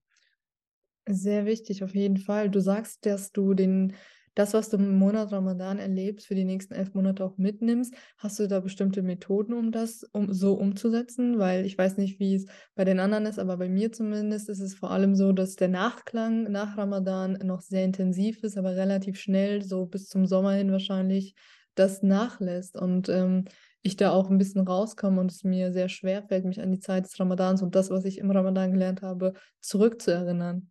Sehr 1.06 1.44
wichtig, 1.44 1.84
auf 1.84 1.94
jeden 1.94 2.16
Fall. 2.16 2.48
Du 2.50 2.60
sagst, 2.60 3.04
dass 3.04 3.32
du 3.32 3.52
den 3.52 3.94
das, 4.34 4.52
was 4.52 4.68
du 4.68 4.76
im 4.76 4.98
Monat 4.98 5.32
Ramadan 5.32 5.78
erlebst, 5.78 6.26
für 6.26 6.34
die 6.34 6.44
nächsten 6.44 6.74
elf 6.74 6.94
Monate 6.94 7.24
auch 7.24 7.36
mitnimmst. 7.38 7.94
Hast 8.18 8.38
du 8.38 8.48
da 8.48 8.60
bestimmte 8.60 9.02
Methoden, 9.02 9.54
um 9.54 9.70
das 9.72 10.04
um, 10.12 10.32
so 10.32 10.54
umzusetzen? 10.54 11.38
Weil 11.38 11.64
ich 11.64 11.78
weiß 11.78 11.96
nicht, 11.96 12.18
wie 12.18 12.34
es 12.34 12.46
bei 12.74 12.84
den 12.84 13.00
anderen 13.00 13.26
ist, 13.26 13.38
aber 13.38 13.56
bei 13.56 13.68
mir 13.68 13.92
zumindest 13.92 14.48
ist 14.48 14.60
es 14.60 14.74
vor 14.74 14.90
allem 14.90 15.14
so, 15.14 15.32
dass 15.32 15.56
der 15.56 15.68
Nachklang 15.68 16.50
nach 16.50 16.76
Ramadan 16.76 17.38
noch 17.44 17.60
sehr 17.60 17.84
intensiv 17.84 18.42
ist, 18.42 18.58
aber 18.58 18.76
relativ 18.76 19.18
schnell, 19.18 19.62
so 19.62 19.86
bis 19.86 20.08
zum 20.08 20.26
Sommer 20.26 20.52
hin 20.52 20.72
wahrscheinlich, 20.72 21.34
das 21.74 22.02
nachlässt. 22.02 22.76
Und 22.76 23.08
ähm, 23.08 23.44
ich 23.82 23.96
da 23.96 24.12
auch 24.12 24.30
ein 24.30 24.38
bisschen 24.38 24.66
rauskomme 24.66 25.20
und 25.20 25.30
es 25.30 25.44
mir 25.44 25.72
sehr 25.72 25.90
schwer 25.90 26.22
fällt, 26.22 26.46
mich 26.46 26.60
an 26.60 26.72
die 26.72 26.80
Zeit 26.80 27.04
des 27.04 27.20
Ramadans 27.20 27.62
und 27.62 27.74
das, 27.74 27.90
was 27.90 28.04
ich 28.06 28.18
im 28.18 28.30
Ramadan 28.30 28.72
gelernt 28.72 29.02
habe, 29.02 29.34
zurückzuerinnern. 29.60 30.70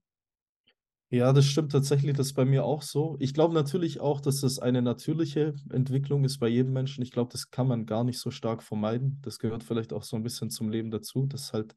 Ja, 1.14 1.32
das 1.32 1.46
stimmt 1.46 1.72
tatsächlich, 1.72 2.18
das 2.18 2.28
ist 2.30 2.34
bei 2.34 2.44
mir 2.44 2.66
auch 2.66 2.82
so. 2.82 3.18
Ich 3.20 3.36
glaube 3.36 3.54
natürlich 3.54 4.00
auch, 4.00 4.20
dass 4.20 4.42
das 4.42 4.58
eine 4.58 4.82
natürliche 4.82 5.54
Entwicklung 5.70 6.24
ist 6.26 6.40
bei 6.40 6.48
jedem 6.48 6.74
Menschen. 6.74 7.04
Ich 7.04 7.12
glaube, 7.12 7.32
das 7.32 7.52
kann 7.52 7.68
man 7.68 7.86
gar 7.86 8.04
nicht 8.04 8.18
so 8.20 8.32
stark 8.32 8.64
vermeiden. 8.64 9.20
Das 9.22 9.38
gehört 9.38 9.64
vielleicht 9.64 9.94
auch 9.94 10.02
so 10.02 10.16
ein 10.16 10.24
bisschen 10.24 10.50
zum 10.50 10.72
Leben 10.72 10.90
dazu, 10.90 11.28
dass 11.28 11.54
halt 11.54 11.76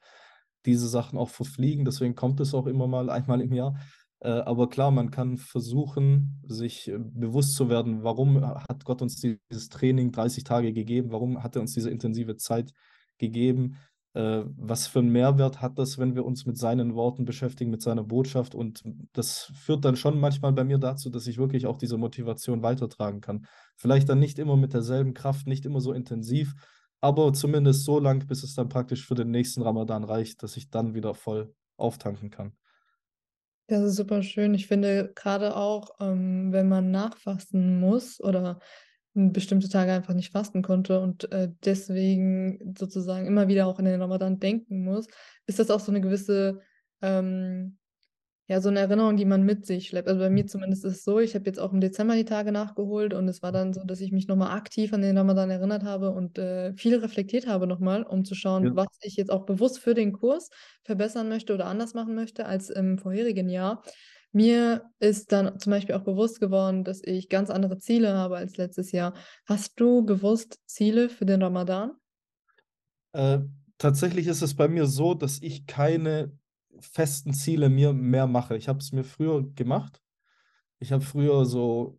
diese 0.64 0.88
Sachen 0.88 1.18
auch 1.18 1.28
verfliegen. 1.28 1.84
Deswegen 1.84 2.14
kommt 2.14 2.40
es 2.40 2.54
auch 2.54 2.66
immer 2.66 2.86
mal 2.86 3.10
einmal 3.10 3.42
im 3.42 3.52
Jahr. 3.52 3.78
Äh, 4.20 4.30
aber 4.30 4.70
klar, 4.70 4.90
man 4.90 5.10
kann 5.10 5.36
versuchen, 5.36 6.42
sich 6.48 6.88
äh, 6.88 6.96
bewusst 6.98 7.56
zu 7.56 7.68
werden, 7.68 8.04
warum 8.04 8.42
hat 8.42 8.86
Gott 8.86 9.02
uns 9.02 9.20
dieses 9.20 9.68
Training 9.68 10.12
30 10.12 10.44
Tage 10.44 10.72
gegeben? 10.72 11.12
Warum 11.12 11.42
hat 11.42 11.56
er 11.56 11.60
uns 11.60 11.74
diese 11.74 11.90
intensive 11.90 12.36
Zeit 12.36 12.72
gegeben? 13.18 13.76
Äh, 14.16 14.44
was 14.56 14.86
für 14.86 15.00
einen 15.00 15.10
Mehrwert 15.10 15.60
hat 15.60 15.78
das, 15.78 15.98
wenn 15.98 16.14
wir 16.14 16.24
uns 16.24 16.46
mit 16.46 16.56
seinen 16.56 16.94
Worten 16.94 17.26
beschäftigen, 17.26 17.70
mit 17.70 17.82
seiner 17.82 18.02
Botschaft? 18.02 18.54
Und 18.54 18.82
das 19.12 19.52
führt 19.54 19.84
dann 19.84 19.94
schon 19.94 20.18
manchmal 20.18 20.54
bei 20.54 20.64
mir 20.64 20.78
dazu, 20.78 21.10
dass 21.10 21.26
ich 21.26 21.36
wirklich 21.36 21.66
auch 21.66 21.76
diese 21.76 21.98
Motivation 21.98 22.62
weitertragen 22.62 23.20
kann. 23.20 23.46
Vielleicht 23.76 24.08
dann 24.08 24.18
nicht 24.18 24.38
immer 24.38 24.56
mit 24.56 24.72
derselben 24.72 25.12
Kraft, 25.12 25.46
nicht 25.46 25.66
immer 25.66 25.82
so 25.82 25.92
intensiv, 25.92 26.54
aber 27.02 27.30
zumindest 27.34 27.84
so 27.84 27.98
lang, 27.98 28.26
bis 28.26 28.42
es 28.42 28.54
dann 28.54 28.70
praktisch 28.70 29.06
für 29.06 29.14
den 29.14 29.30
nächsten 29.30 29.60
Ramadan 29.60 30.02
reicht, 30.02 30.42
dass 30.42 30.56
ich 30.56 30.70
dann 30.70 30.94
wieder 30.94 31.12
voll 31.12 31.54
auftanken 31.76 32.30
kann. 32.30 32.56
Das 33.66 33.82
ist 33.82 33.96
super 33.96 34.22
schön. 34.22 34.54
Ich 34.54 34.66
finde 34.66 35.12
gerade 35.14 35.56
auch, 35.56 35.90
ähm, 36.00 36.52
wenn 36.52 36.70
man 36.70 36.90
nachfasten 36.90 37.80
muss 37.80 38.18
oder 38.18 38.60
bestimmte 39.16 39.68
Tage 39.68 39.92
einfach 39.92 40.14
nicht 40.14 40.32
fasten 40.32 40.62
konnte 40.62 41.00
und 41.00 41.30
äh, 41.32 41.48
deswegen 41.64 42.74
sozusagen 42.78 43.26
immer 43.26 43.48
wieder 43.48 43.66
auch 43.66 43.78
an 43.78 43.84
den 43.86 44.00
Ramadan 44.00 44.38
denken 44.38 44.84
muss, 44.84 45.06
ist 45.46 45.58
das 45.58 45.70
auch 45.70 45.80
so 45.80 45.92
eine 45.92 46.00
gewisse 46.00 46.60
ähm, 47.02 47.78
ja, 48.48 48.60
so 48.60 48.68
eine 48.68 48.78
Erinnerung, 48.80 49.16
die 49.16 49.24
man 49.24 49.42
mit 49.42 49.66
sich 49.66 49.88
schleppt. 49.88 50.08
Also 50.08 50.20
bei 50.20 50.30
mir 50.30 50.46
zumindest 50.46 50.84
ist 50.84 50.98
es 50.98 51.04
so, 51.04 51.18
ich 51.18 51.34
habe 51.34 51.46
jetzt 51.46 51.58
auch 51.58 51.72
im 51.72 51.80
Dezember 51.80 52.14
die 52.14 52.24
Tage 52.24 52.52
nachgeholt 52.52 53.12
und 53.12 53.26
es 53.28 53.42
war 53.42 53.50
dann 53.50 53.72
so, 53.72 53.82
dass 53.84 54.00
ich 54.00 54.12
mich 54.12 54.28
nochmal 54.28 54.56
aktiv 54.56 54.92
an 54.92 55.02
den 55.02 55.18
Ramadan 55.18 55.50
erinnert 55.50 55.82
habe 55.82 56.10
und 56.10 56.38
äh, 56.38 56.72
viel 56.74 56.96
reflektiert 56.96 57.48
habe 57.48 57.66
nochmal, 57.66 58.04
um 58.04 58.24
zu 58.24 58.36
schauen, 58.36 58.66
Ja. 58.66 58.76
was 58.76 58.86
ich 59.02 59.16
jetzt 59.16 59.32
auch 59.32 59.46
bewusst 59.46 59.80
für 59.80 59.94
den 59.94 60.12
Kurs 60.12 60.50
verbessern 60.84 61.28
möchte 61.28 61.54
oder 61.54 61.66
anders 61.66 61.94
machen 61.94 62.14
möchte 62.14 62.46
als 62.46 62.70
im 62.70 62.98
vorherigen 62.98 63.48
Jahr. 63.48 63.82
Mir 64.32 64.90
ist 64.98 65.32
dann 65.32 65.58
zum 65.58 65.70
Beispiel 65.70 65.94
auch 65.94 66.04
bewusst 66.04 66.40
geworden, 66.40 66.84
dass 66.84 67.02
ich 67.02 67.28
ganz 67.28 67.50
andere 67.50 67.78
Ziele 67.78 68.14
habe 68.14 68.36
als 68.36 68.56
letztes 68.56 68.92
Jahr. 68.92 69.14
Hast 69.46 69.80
du 69.80 70.04
bewusst 70.04 70.60
Ziele 70.66 71.08
für 71.08 71.24
den 71.24 71.42
Ramadan? 71.42 71.92
Äh, 73.12 73.40
tatsächlich 73.78 74.26
ist 74.26 74.42
es 74.42 74.54
bei 74.54 74.68
mir 74.68 74.86
so, 74.86 75.14
dass 75.14 75.40
ich 75.40 75.66
keine 75.66 76.36
festen 76.78 77.32
Ziele 77.32 77.68
mir 77.68 77.92
mehr 77.92 78.26
mache. 78.26 78.56
Ich 78.56 78.68
habe 78.68 78.78
es 78.78 78.92
mir 78.92 79.04
früher 79.04 79.42
gemacht. 79.54 80.02
Ich 80.78 80.92
habe 80.92 81.02
früher 81.02 81.46
so, 81.46 81.98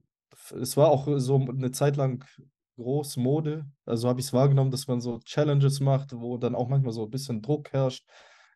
es 0.59 0.77
war 0.77 0.89
auch 0.89 1.07
so 1.17 1.35
eine 1.35 1.71
Zeit 1.71 1.95
lang 1.95 2.23
groß 2.77 3.17
Mode. 3.17 3.65
Also 3.85 4.07
habe 4.07 4.19
ich 4.19 4.27
es 4.27 4.33
wahrgenommen, 4.33 4.71
dass 4.71 4.87
man 4.87 5.01
so 5.01 5.19
Challenges 5.19 5.79
macht, 5.79 6.13
wo 6.13 6.37
dann 6.37 6.55
auch 6.55 6.67
manchmal 6.67 6.93
so 6.93 7.03
ein 7.03 7.09
bisschen 7.09 7.41
Druck 7.41 7.73
herrscht. 7.73 8.05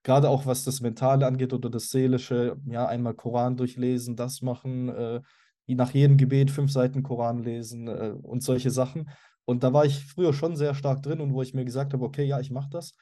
Gerade 0.03 0.29
auch 0.29 0.45
was 0.45 0.63
das 0.63 0.81
Mentale 0.81 1.25
angeht 1.27 1.53
oder 1.53 1.69
das 1.69 1.89
Seelische. 1.89 2.57
Ja, 2.65 2.87
einmal 2.87 3.13
Koran 3.13 3.57
durchlesen, 3.57 4.15
das 4.15 4.41
machen, 4.41 4.89
äh, 4.89 5.21
nach 5.67 5.91
jedem 5.91 6.17
Gebet 6.17 6.51
fünf 6.51 6.71
Seiten 6.71 7.03
Koran 7.03 7.43
lesen 7.43 7.87
äh, 7.87 8.13
und 8.21 8.43
solche 8.43 8.71
Sachen. 8.71 9.09
Und 9.45 9.63
da 9.63 9.73
war 9.73 9.85
ich 9.85 10.05
früher 10.05 10.33
schon 10.33 10.55
sehr 10.55 10.75
stark 10.75 11.03
drin 11.03 11.21
und 11.21 11.33
wo 11.33 11.41
ich 11.41 11.53
mir 11.53 11.65
gesagt 11.65 11.93
habe, 11.93 12.03
okay, 12.03 12.25
ja, 12.25 12.39
ich 12.39 12.51
mache 12.51 12.69
das. 12.69 12.93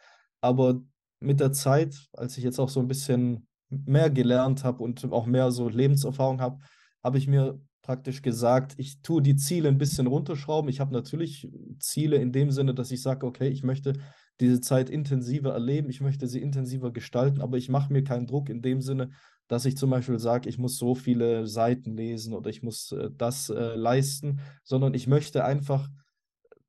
Aber 0.42 0.82
mit 1.20 1.40
der 1.40 1.52
Zeit, 1.52 1.96
als 2.14 2.38
ich 2.38 2.44
jetzt 2.44 2.60
auch 2.60 2.70
so 2.70 2.80
ein 2.80 2.88
bisschen 2.88 3.48
mehr 3.70 4.10
gelernt 4.10 4.64
habe 4.64 4.84
und 4.84 5.12
auch 5.12 5.26
mehr 5.26 5.52
so 5.52 5.70
Lebenserfahrung 5.70 6.42
habe, 6.42 6.60
habe 7.04 7.18
ich 7.18 7.28
mir 7.28 7.60
praktisch 7.82 8.22
gesagt, 8.22 8.74
ich 8.78 9.02
tue 9.02 9.22
die 9.22 9.36
Ziele 9.36 9.70
ein 9.70 9.78
bisschen 9.78 10.08
runterschrauben. 10.08 10.70
Ich 10.70 10.80
habe 10.80 10.94
natürlich 10.94 11.50
Ziele 11.80 12.18
in 12.18 12.32
dem 12.32 12.52
Sinne, 12.52 12.74
dass 12.74 12.92
ich 12.92 13.02
sage, 13.02 13.26
okay, 13.26 13.48
ich 13.48 13.64
möchte 13.64 13.94
diese 14.40 14.62
Zeit 14.62 14.90
intensiver 14.90 15.52
erleben, 15.54 15.90
ich 15.90 16.02
möchte 16.02 16.28
sie 16.28 16.42
intensiver 16.42 16.92
gestalten, 16.92 17.42
aber 17.42 17.58
ich 17.58 17.70
mache 17.70 17.92
mir 17.92 18.04
keinen 18.04 18.28
Druck 18.28 18.50
in 18.50 18.62
dem 18.62 18.82
Sinne, 18.82 19.10
dass 19.48 19.66
ich 19.66 19.76
zum 19.78 19.90
Beispiel 19.90 20.20
sage, 20.20 20.48
ich 20.48 20.58
muss 20.58 20.78
so 20.78 20.96
viele 20.96 21.48
Seiten 21.48 21.98
lesen 21.98 22.34
oder 22.34 22.50
ich 22.50 22.64
muss 22.64 22.92
äh, 22.92 23.10
das 23.16 23.50
äh, 23.50 23.76
leisten, 23.76 24.42
sondern 24.64 24.94
ich 24.94 25.08
möchte 25.08 25.44
einfach 25.44 25.90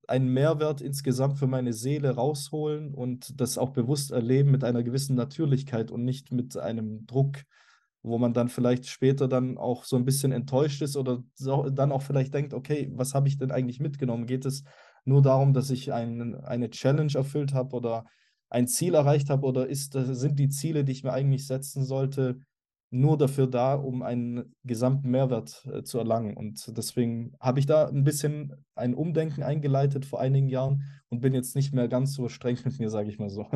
einen 0.09 0.33
Mehrwert 0.33 0.81
insgesamt 0.81 1.39
für 1.39 1.47
meine 1.47 1.73
Seele 1.73 2.11
rausholen 2.11 2.95
und 2.95 3.41
das 3.41 3.59
auch 3.59 3.71
bewusst 3.71 4.11
erleben 4.11 4.51
mit 4.51 4.65
einer 4.65 4.83
gewissen 4.83 5.15
Natürlichkeit 5.15 5.93
und 5.93 6.05
nicht 6.05 6.33
mit 6.33 6.57
einem 6.57 7.07
Druck, 7.07 7.37
wo 8.03 8.19
man 8.19 8.33
dann 8.33 8.49
vielleicht 8.49 8.89
später 8.89 9.29
dann 9.29 9.57
auch 9.57 9.85
so 9.85 9.97
ein 9.97 10.05
bisschen 10.05 10.33
enttäuscht 10.33 10.83
ist 10.83 10.97
oder 10.97 11.23
so, 11.35 11.69
dann 11.71 11.93
auch 11.93 12.03
vielleicht 12.03 12.35
denkt, 12.35 12.55
okay, 12.55 12.91
was 12.95 13.15
habe 13.15 13.29
ich 13.29 13.39
denn 13.39 13.53
eigentlich 13.53 13.79
mitgenommen? 13.79 14.27
Geht 14.27 14.47
es 14.47 14.65
nur 15.05 15.23
darum, 15.23 15.53
dass 15.53 15.71
ich 15.71 15.93
ein, 15.93 16.35
eine 16.45 16.71
Challenge 16.71 17.13
erfüllt 17.15 17.55
habe 17.55 17.77
oder 17.77 18.05
ein 18.49 18.67
Ziel 18.67 18.95
erreicht 18.95 19.31
habe 19.31 19.47
oder 19.47 19.69
ist, 19.69 19.93
sind 19.93 20.39
die 20.39 20.49
Ziele, 20.49 20.85
die 20.85 20.93
ich 20.93 21.05
mir 21.05 21.13
eigentlich 21.13 21.47
setzen 21.47 21.85
sollte, 21.85 22.41
nur 22.91 23.17
dafür 23.17 23.47
da, 23.47 23.75
um 23.75 24.03
einen 24.03 24.55
gesamten 24.65 25.11
Mehrwert 25.11 25.65
äh, 25.73 25.83
zu 25.85 25.99
erlangen. 25.99 26.37
Und 26.37 26.77
deswegen 26.77 27.35
habe 27.41 27.61
ich 27.61 27.67
da 27.67 27.87
ein 27.87 28.03
bisschen 28.03 28.65
ein 28.75 28.95
Umdenken 28.95 29.45
eingeleitet 29.45 30.05
vor 30.05 30.21
einigen 30.21 30.49
Jahren 30.49 30.83
und 31.09 31.21
bin 31.21 31.33
jetzt 31.33 31.55
nicht 31.55 31.73
mehr 31.73 31.87
ganz 31.87 32.15
so 32.15 32.29
streng 32.29 32.59
mit 32.65 32.79
mir, 32.81 32.91
sage 32.91 33.09
ich 33.09 33.19
mal 33.19 33.31
so. 33.31 33.47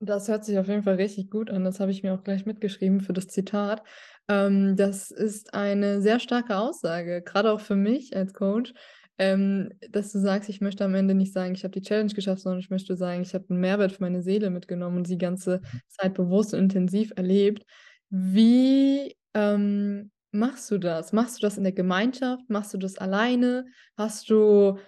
Das 0.00 0.28
hört 0.28 0.44
sich 0.44 0.58
auf 0.58 0.68
jeden 0.68 0.82
Fall 0.82 0.96
richtig 0.96 1.30
gut 1.30 1.50
an. 1.50 1.64
Das 1.64 1.80
habe 1.80 1.90
ich 1.90 2.02
mir 2.02 2.14
auch 2.14 2.24
gleich 2.24 2.46
mitgeschrieben 2.46 3.00
für 3.00 3.12
das 3.12 3.28
Zitat. 3.28 3.82
Ähm, 4.28 4.76
das 4.76 5.10
ist 5.10 5.52
eine 5.54 6.00
sehr 6.00 6.18
starke 6.18 6.56
Aussage, 6.56 7.22
gerade 7.22 7.52
auch 7.52 7.60
für 7.60 7.76
mich 7.76 8.16
als 8.16 8.32
Coach, 8.32 8.72
ähm, 9.18 9.70
dass 9.90 10.12
du 10.12 10.18
sagst, 10.18 10.48
ich 10.48 10.60
möchte 10.60 10.84
am 10.84 10.94
Ende 10.94 11.14
nicht 11.14 11.32
sagen, 11.32 11.54
ich 11.54 11.64
habe 11.64 11.72
die 11.72 11.82
Challenge 11.82 12.12
geschafft, 12.12 12.42
sondern 12.42 12.60
ich 12.60 12.70
möchte 12.70 12.96
sagen, 12.96 13.22
ich 13.22 13.34
habe 13.34 13.44
einen 13.48 13.60
Mehrwert 13.60 13.92
für 13.92 14.02
meine 14.02 14.22
Seele 14.22 14.50
mitgenommen 14.50 14.98
und 14.98 15.08
die 15.08 15.18
ganze 15.18 15.60
Zeit 15.88 16.14
bewusst 16.14 16.54
und 16.54 16.60
intensiv 16.60 17.12
erlebt. 17.16 17.64
Wie 18.10 19.16
ähm, 19.34 20.10
machst 20.32 20.70
du 20.70 20.78
das? 20.78 21.12
Machst 21.12 21.38
du 21.38 21.46
das 21.46 21.56
in 21.56 21.64
der 21.64 21.72
Gemeinschaft? 21.72 22.48
Machst 22.48 22.74
du 22.74 22.78
das 22.78 22.98
alleine? 22.98 23.66
Hast 23.96 24.30
du 24.30 24.78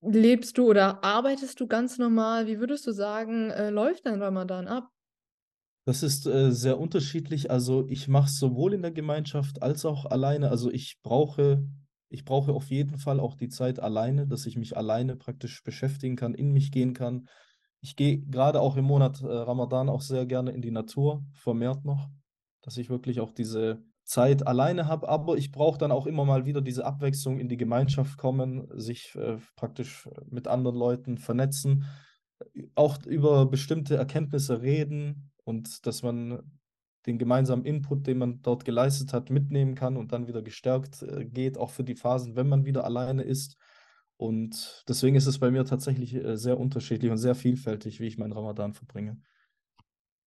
Lebst 0.00 0.56
du 0.58 0.68
oder 0.68 1.02
arbeitest 1.02 1.58
du 1.58 1.66
ganz 1.66 1.98
normal? 1.98 2.46
Wie 2.46 2.60
würdest 2.60 2.86
du 2.86 2.92
sagen, 2.92 3.50
äh, 3.50 3.70
läuft 3.70 4.06
dein 4.06 4.22
Ramadan 4.22 4.68
ab? 4.68 4.88
Das 5.86 6.02
ist 6.02 6.26
äh, 6.26 6.52
sehr 6.52 6.78
unterschiedlich. 6.78 7.50
Also 7.50 7.86
ich 7.88 8.06
mache 8.06 8.26
es 8.26 8.38
sowohl 8.38 8.74
in 8.74 8.82
der 8.82 8.92
Gemeinschaft 8.92 9.60
als 9.62 9.84
auch 9.84 10.06
alleine. 10.06 10.50
Also 10.50 10.70
ich 10.70 10.98
brauche, 11.02 11.66
ich 12.10 12.24
brauche 12.24 12.52
auf 12.52 12.70
jeden 12.70 12.98
Fall 12.98 13.20
auch 13.20 13.34
die 13.34 13.48
Zeit 13.48 13.80
alleine, 13.80 14.26
dass 14.26 14.46
ich 14.46 14.56
mich 14.56 14.76
alleine 14.76 15.16
praktisch 15.16 15.62
beschäftigen 15.62 16.16
kann, 16.16 16.34
in 16.34 16.52
mich 16.52 16.72
gehen 16.72 16.94
kann. 16.94 17.28
Ich 17.80 17.96
gehe 17.96 18.20
gerade 18.20 18.60
auch 18.60 18.76
im 18.76 18.86
Monat 18.86 19.22
äh, 19.22 19.26
Ramadan 19.26 19.88
auch 19.88 20.00
sehr 20.00 20.26
gerne 20.26 20.52
in 20.52 20.62
die 20.62 20.70
Natur, 20.70 21.24
vermehrt 21.32 21.84
noch, 21.84 22.08
dass 22.62 22.76
ich 22.76 22.90
wirklich 22.90 23.20
auch 23.20 23.30
diese 23.30 23.82
Zeit 24.04 24.46
alleine 24.46 24.86
habe, 24.86 25.08
aber 25.08 25.36
ich 25.36 25.52
brauche 25.52 25.78
dann 25.78 25.92
auch 25.92 26.06
immer 26.06 26.24
mal 26.24 26.46
wieder 26.46 26.62
diese 26.62 26.86
Abwechslung 26.86 27.38
in 27.38 27.48
die 27.48 27.58
Gemeinschaft 27.58 28.16
kommen, 28.16 28.66
sich 28.74 29.14
äh, 29.14 29.36
praktisch 29.54 30.08
mit 30.30 30.48
anderen 30.48 30.76
Leuten 30.76 31.18
vernetzen, 31.18 31.84
auch 32.74 33.04
über 33.04 33.46
bestimmte 33.46 33.96
Erkenntnisse 33.96 34.62
reden 34.62 35.30
und 35.44 35.86
dass 35.86 36.02
man 36.02 36.57
den 37.08 37.18
gemeinsamen 37.18 37.64
Input, 37.64 38.06
den 38.06 38.18
man 38.18 38.42
dort 38.42 38.64
geleistet 38.64 39.12
hat, 39.12 39.30
mitnehmen 39.30 39.74
kann 39.74 39.96
und 39.96 40.12
dann 40.12 40.28
wieder 40.28 40.42
gestärkt 40.42 41.02
äh, 41.02 41.24
geht, 41.24 41.58
auch 41.58 41.70
für 41.70 41.82
die 41.82 41.96
Phasen, 41.96 42.36
wenn 42.36 42.48
man 42.48 42.64
wieder 42.64 42.84
alleine 42.84 43.22
ist. 43.22 43.56
Und 44.16 44.84
deswegen 44.88 45.16
ist 45.16 45.26
es 45.26 45.38
bei 45.38 45.50
mir 45.50 45.64
tatsächlich 45.64 46.14
äh, 46.14 46.36
sehr 46.36 46.60
unterschiedlich 46.60 47.10
und 47.10 47.18
sehr 47.18 47.34
vielfältig, 47.34 47.98
wie 47.98 48.06
ich 48.06 48.18
meinen 48.18 48.32
Ramadan 48.32 48.74
verbringe. 48.74 49.16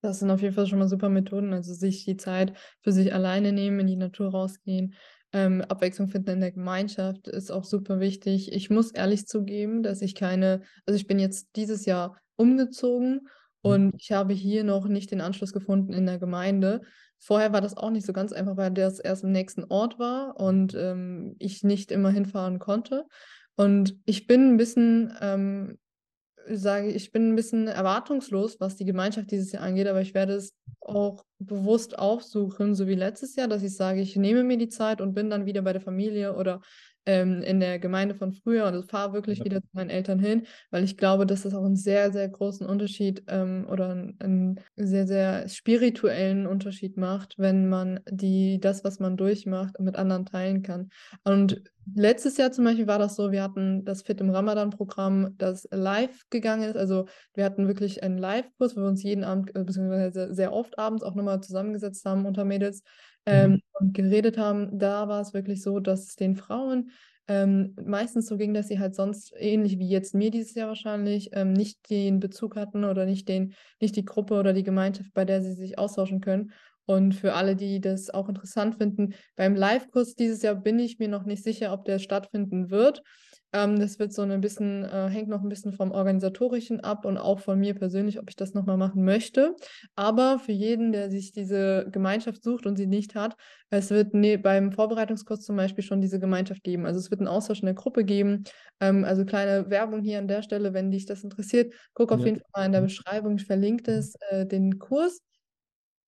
Das 0.02 0.20
sind 0.20 0.32
auf 0.32 0.42
jeden 0.42 0.56
Fall 0.56 0.66
schon 0.66 0.80
mal 0.80 0.88
super 0.88 1.10
Methoden. 1.10 1.54
Also 1.54 1.74
sich 1.74 2.04
die 2.06 2.18
Zeit 2.18 2.54
für 2.82 2.92
sich 2.92 3.14
alleine 3.14 3.52
nehmen, 3.52 3.82
in 3.82 3.88
die 3.88 3.96
Natur 3.96 4.32
rausgehen. 4.32 4.96
Ähm, 5.34 5.62
Abwechslung 5.62 6.10
finden 6.10 6.32
in 6.32 6.42
der 6.42 6.52
Gemeinschaft 6.52 7.28
ist 7.28 7.52
auch 7.52 7.64
super 7.64 8.00
wichtig. 8.00 8.52
Ich 8.52 8.70
muss 8.70 8.92
ehrlich 8.92 9.28
zugeben, 9.28 9.84
dass 9.84 10.02
ich 10.02 10.16
keine, 10.16 10.62
also 10.86 10.98
ich 10.98 11.06
bin 11.06 11.20
jetzt 11.20 11.56
dieses 11.56 11.86
Jahr 11.86 12.18
umgezogen 12.36 13.28
und 13.62 13.94
ich 13.98 14.12
habe 14.12 14.34
hier 14.34 14.64
noch 14.64 14.88
nicht 14.88 15.12
den 15.12 15.22
Anschluss 15.22 15.54
gefunden 15.54 15.94
in 15.94 16.06
der 16.06 16.18
Gemeinde. 16.18 16.82
Vorher 17.20 17.54
war 17.54 17.62
das 17.62 17.78
auch 17.78 17.92
nicht 17.92 18.06
so 18.06 18.14
ganz 18.14 18.34
einfach, 18.34 18.58
weil 18.58 18.72
das 18.72 19.00
erst 19.00 19.24
im 19.24 19.32
nächsten 19.32 19.64
Ort 19.66 20.00
war 20.00 20.40
und 20.40 20.74
ähm, 20.76 21.36
ich 21.40 21.64
nicht 21.64 21.92
immer 21.92 22.10
hinfahren 22.10 22.60
konnte. 22.60 23.06
Und 23.56 23.96
ich 24.06 24.26
bin 24.26 24.54
ein 24.54 24.58
bisschen 24.58 25.14
ähm, 25.22 25.78
sage, 26.50 26.90
ich 26.90 27.12
bin 27.12 27.30
ein 27.30 27.36
bisschen 27.36 27.68
erwartungslos, 27.68 28.60
was 28.60 28.76
die 28.76 28.86
Gemeinschaft 28.86 29.32
dieses 29.32 29.52
Jahr 29.52 29.64
angeht, 29.64 29.88
aber 29.88 30.02
ich 30.02 30.14
werde 30.14 30.34
es 30.34 30.56
auch 30.80 31.24
bewusst 31.40 31.98
aufsuchen, 31.98 32.76
so 32.76 32.88
wie 32.88 32.96
letztes 32.96 33.36
Jahr, 33.36 33.48
dass 33.48 33.64
ich 33.64 33.76
sage, 33.76 34.02
ich 34.02 34.16
nehme 34.16 34.44
mir 34.44 34.58
die 34.58 34.70
Zeit 34.70 35.02
und 35.02 35.14
bin 35.14 35.30
dann 35.30 35.46
wieder 35.46 35.62
bei 35.62 35.74
der 35.74 35.82
Familie 35.82 36.36
oder 36.36 36.62
ähm, 37.06 37.42
in 37.42 37.60
der 37.60 37.80
Gemeinde 37.80 38.16
von 38.16 38.34
früher 38.34 38.68
und 38.68 38.90
fahre 38.90 39.14
wirklich 39.14 39.40
ja. 39.40 39.46
wieder 39.46 39.62
zu 39.62 39.70
meinen 39.74 39.90
Eltern 39.90 40.20
hin, 40.20 40.46
weil 40.70 40.84
ich 40.84 40.98
glaube, 40.98 41.26
dass 41.26 41.44
das 41.44 41.54
auch 41.54 41.66
einen 41.66 41.76
sehr, 41.76 42.12
sehr 42.12 42.28
großen 42.30 42.66
Unterschied 42.66 43.24
ähm, 43.28 43.66
oder 43.70 43.90
einen, 43.90 44.16
einen, 44.20 44.60
sehr, 44.76 45.08
sehr 45.08 45.50
spirituellen 45.50 46.48
Unterschied 46.48 46.98
macht, 46.98 47.36
wenn 47.38 47.70
man 47.70 48.00
die, 48.10 48.60
das, 48.60 48.84
was 48.84 49.00
man 49.00 49.18
durchmacht, 49.18 49.80
mit 49.80 49.96
anderen 49.96 50.26
teilen 50.26 50.62
kann. 50.62 50.90
Und 51.24 51.64
letztes 51.96 52.38
Jahr 52.38 52.52
zum 52.52 52.66
Beispiel 52.66 52.88
war 52.88 53.00
das 53.00 53.16
so, 53.16 53.32
wir 53.32 53.44
hatten 53.44 53.86
das 53.86 54.02
Fit 54.02 54.22
im 54.22 54.30
Ramadan-Programm, 54.30 55.36
das 55.38 55.68
live 55.72 56.30
gegangen 56.30 56.64
ist. 56.64 56.78
Also 56.78 57.06
wir 57.34 57.46
hatten 57.46 57.68
wirklich 57.68 58.04
einen 58.04 58.18
Live-Kurs, 58.18 58.76
wo 58.76 58.82
wir 58.82 58.88
uns 58.88 59.04
jeden 59.04 59.24
Abend, 59.24 59.56
äh, 59.56 59.64
beziehungsweise 59.64 60.34
sehr 60.34 60.54
oft 60.54 60.78
abends 60.78 61.04
auch 61.04 61.16
nochmal 61.16 61.42
zusammengesetzt 61.42 62.06
haben 62.06 62.26
unter 62.26 62.46
Mädels 62.46 62.84
ähm, 63.26 63.52
mhm. 63.52 63.62
und 63.74 63.94
geredet 63.94 64.38
haben. 64.38 64.78
Da 64.78 65.08
war 65.08 65.22
es 65.22 65.34
wirklich 65.34 65.62
so, 65.62 65.80
dass 65.80 66.08
es 66.08 66.16
den 66.16 66.36
Frauen 66.36 66.92
ähm, 67.28 67.76
meistens 67.86 68.28
so 68.28 68.36
ging, 68.38 68.54
dass 68.54 68.68
sie 68.68 68.80
halt 68.80 68.96
sonst, 68.96 69.34
ähnlich 69.38 69.80
wie 69.80 69.88
jetzt 69.88 70.14
mir 70.14 70.32
dieses 70.32 70.54
Jahr 70.56 70.68
wahrscheinlich, 70.68 71.30
ähm, 71.34 71.54
nicht 71.54 71.90
den 71.90 72.20
Bezug 72.20 72.56
hatten 72.56 72.84
oder 72.84 73.06
nicht, 73.06 73.30
den, 73.30 73.54
nicht 73.80 73.96
die 73.96 74.06
Gruppe 74.06 74.40
oder 74.40 74.54
die 74.54 74.64
Gemeinschaft, 74.64 75.14
bei 75.14 75.24
der 75.24 75.42
sie 75.42 75.54
sich 75.54 75.78
austauschen 75.78 76.20
können. 76.20 76.52
Und 76.86 77.14
für 77.16 77.34
alle, 77.34 77.56
die 77.56 77.80
das 77.82 78.10
auch 78.10 78.28
interessant 78.30 78.76
finden, 78.76 79.14
beim 79.36 79.56
Live-Kurs 79.56 80.16
dieses 80.16 80.42
Jahr 80.42 80.56
bin 80.56 80.80
ich 80.80 81.00
mir 81.00 81.08
noch 81.08 81.24
nicht 81.26 81.44
sicher, 81.44 81.74
ob 81.74 81.86
der 81.86 82.00
stattfinden 82.00 82.70
wird. 82.72 83.02
Ähm, 83.54 83.80
das 83.80 84.00
wird 84.00 84.14
so 84.14 84.22
ein 84.22 84.42
bisschen, 84.42 84.84
äh, 84.86 85.10
hängt 85.10 85.28
noch 85.30 85.42
ein 85.42 85.50
bisschen 85.50 85.74
vom 85.74 85.92
Organisatorischen 85.92 86.80
ab 86.80 87.06
und 87.06 87.18
auch 87.18 87.40
von 87.40 87.60
mir 87.60 87.74
persönlich, 87.76 88.20
ob 88.20 88.30
ich 88.30 88.36
das 88.36 88.54
nochmal 88.54 88.78
machen 88.78 89.04
möchte. 89.04 89.56
Aber 89.96 90.40
für 90.40 90.52
jeden, 90.54 90.92
der 90.92 91.10
sich 91.12 91.32
diese 91.32 91.88
Gemeinschaft 91.92 92.44
sucht 92.44 92.66
und 92.66 92.78
sie 92.78 92.88
nicht 92.88 93.16
hat, 93.16 93.36
es 93.70 93.90
wird 93.90 94.14
ne, 94.14 94.38
beim 94.38 94.72
Vorbereitungskurs 94.72 95.42
zum 95.42 95.56
Beispiel 95.58 95.84
schon 95.84 96.02
diese 96.02 96.20
Gemeinschaft 96.20 96.64
geben. 96.64 96.86
Also 96.86 97.00
es 97.00 97.12
wird 97.12 97.20
einen 97.22 97.28
Austausch 97.28 97.60
in 97.62 97.66
der 97.66 97.76
Gruppe 97.76 98.06
geben. 98.06 98.44
Ähm, 98.80 99.04
also 99.04 99.26
kleine 99.26 99.70
Werbung 99.70 100.02
hier 100.02 100.20
an 100.20 100.28
der 100.28 100.42
Stelle, 100.44 100.74
wenn 100.74 100.92
dich 100.92 101.06
das 101.06 101.24
interessiert, 101.24 101.74
guck 101.94 102.12
auf 102.12 102.24
Ja. 102.24 102.26
jeden 102.26 102.38
Fall 102.38 102.46
mal 102.62 102.66
in 102.66 102.72
der 102.74 102.82
Beschreibung, 102.82 103.36
ich 103.36 103.46
verlinke 103.46 103.92
es, 103.92 104.16
äh, 104.30 104.46
den 104.46 104.80
Kurs. 104.80 105.20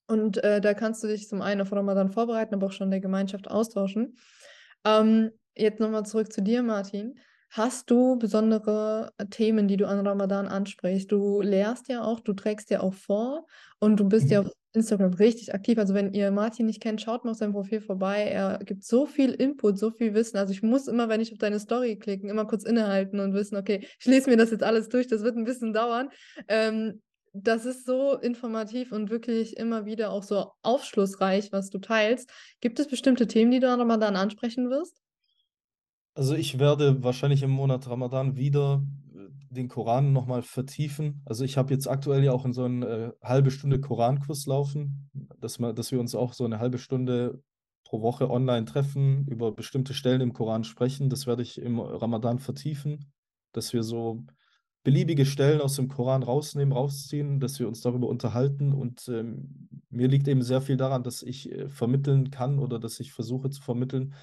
Und 0.07 0.43
äh, 0.43 0.59
da 0.61 0.73
kannst 0.73 1.03
du 1.03 1.07
dich 1.07 1.27
zum 1.27 1.41
einen 1.41 1.61
auf 1.61 1.71
Ramadan 1.71 2.09
vorbereiten, 2.09 2.55
aber 2.55 2.67
auch 2.67 2.71
schon 2.71 2.87
in 2.87 2.91
der 2.91 2.99
Gemeinschaft 2.99 3.49
austauschen. 3.49 4.17
Ähm, 4.85 5.31
jetzt 5.55 5.79
nochmal 5.79 6.05
zurück 6.05 6.31
zu 6.31 6.41
dir, 6.41 6.63
Martin. 6.63 7.19
Hast 7.49 7.91
du 7.91 8.17
besondere 8.17 9.11
Themen, 9.29 9.67
die 9.67 9.77
du 9.77 9.87
an 9.87 10.05
Ramadan 10.05 10.47
ansprichst? 10.47 11.11
Du 11.11 11.41
lehrst 11.41 11.87
ja 11.87 12.03
auch, 12.03 12.19
du 12.19 12.33
trägst 12.33 12.71
ja 12.71 12.79
auch 12.79 12.95
vor 12.95 13.45
und 13.79 13.99
du 13.99 14.05
bist 14.05 14.31
ja 14.31 14.41
Mhm. 14.41 14.47
auf 14.47 14.53
Instagram 14.73 15.13
richtig 15.13 15.53
aktiv. 15.53 15.77
Also 15.77 15.93
wenn 15.93 16.13
ihr 16.13 16.31
Martin 16.31 16.65
nicht 16.65 16.81
kennt, 16.81 16.99
schaut 16.99 17.23
mal 17.23 17.31
auf 17.31 17.37
seinem 17.37 17.53
Profil 17.53 17.79
vorbei. 17.79 18.23
Er 18.23 18.57
gibt 18.65 18.83
so 18.83 19.05
viel 19.05 19.31
Input, 19.31 19.77
so 19.77 19.91
viel 19.91 20.15
Wissen. 20.15 20.37
Also 20.37 20.51
ich 20.51 20.63
muss 20.63 20.87
immer, 20.87 21.09
wenn 21.09 21.21
ich 21.21 21.31
auf 21.31 21.37
deine 21.37 21.59
Story 21.59 21.97
klicken, 21.97 22.27
immer 22.27 22.45
kurz 22.45 22.63
innehalten 22.63 23.19
und 23.19 23.35
wissen, 23.35 23.55
okay, 23.55 23.87
ich 23.99 24.05
lese 24.07 24.31
mir 24.31 24.37
das 24.37 24.49
jetzt 24.49 24.63
alles 24.63 24.89
durch, 24.89 25.05
das 25.05 25.21
wird 25.21 25.37
ein 25.37 25.45
bisschen 25.45 25.73
dauern. 25.73 26.09
Ähm, 26.47 27.01
das 27.33 27.65
ist 27.65 27.85
so 27.85 28.15
informativ 28.15 28.91
und 28.91 29.09
wirklich 29.09 29.57
immer 29.57 29.85
wieder 29.85 30.11
auch 30.11 30.23
so 30.23 30.51
aufschlussreich, 30.61 31.51
was 31.51 31.69
du 31.69 31.79
teilst. 31.79 32.29
Gibt 32.61 32.79
es 32.79 32.87
bestimmte 32.87 33.27
Themen, 33.27 33.51
die 33.51 33.59
du 33.59 33.69
an 33.69 33.79
Ramadan 33.79 34.15
ansprechen 34.15 34.69
wirst? 34.69 35.01
Also 36.15 36.35
ich 36.35 36.59
werde 36.59 37.03
wahrscheinlich 37.03 37.41
im 37.41 37.49
Monat 37.49 37.89
Ramadan 37.89 38.35
wieder 38.37 38.83
äh, 39.15 39.29
den 39.49 39.67
Koran 39.67 40.13
nochmal 40.13 40.43
vertiefen. 40.43 41.23
Also 41.25 41.43
ich 41.43 41.57
habe 41.57 41.73
jetzt 41.73 41.87
aktuell 41.87 42.23
ja 42.23 42.31
auch 42.33 42.45
in 42.45 42.53
so 42.53 42.65
einen 42.65 42.83
äh, 42.83 43.11
halbe 43.23 43.49
Stunde 43.49 43.81
Korankurs 43.81 44.45
laufen, 44.45 45.09
dass, 45.39 45.59
wir, 45.59 45.73
dass 45.73 45.91
wir 45.91 45.99
uns 45.99 46.13
auch 46.13 46.33
so 46.33 46.45
eine 46.45 46.59
halbe 46.59 46.77
Stunde 46.77 47.41
pro 47.83 48.03
Woche 48.03 48.29
online 48.29 48.65
treffen, 48.65 49.25
über 49.27 49.51
bestimmte 49.51 49.95
Stellen 49.95 50.21
im 50.21 50.33
Koran 50.33 50.63
sprechen. 50.63 51.09
Das 51.09 51.25
werde 51.25 51.41
ich 51.41 51.59
im 51.59 51.79
Ramadan 51.79 52.37
vertiefen, 52.37 53.11
dass 53.53 53.73
wir 53.73 53.81
so 53.81 54.23
beliebige 54.83 55.25
Stellen 55.25 55.61
aus 55.61 55.75
dem 55.75 55.87
Koran 55.87 56.23
rausnehmen, 56.23 56.73
rausziehen, 56.73 57.39
dass 57.39 57.59
wir 57.59 57.67
uns 57.67 57.81
darüber 57.81 58.07
unterhalten. 58.07 58.73
Und 58.73 59.07
ähm, 59.07 59.69
mir 59.89 60.07
liegt 60.07 60.27
eben 60.27 60.41
sehr 60.41 60.61
viel 60.61 60.77
daran, 60.77 61.03
dass 61.03 61.23
ich 61.23 61.51
äh, 61.51 61.69
vermitteln 61.69 62.31
kann 62.31 62.59
oder 62.59 62.79
dass 62.79 62.99
ich 62.99 63.13
versuche 63.13 63.49
zu 63.49 63.61
vermitteln, 63.61 64.13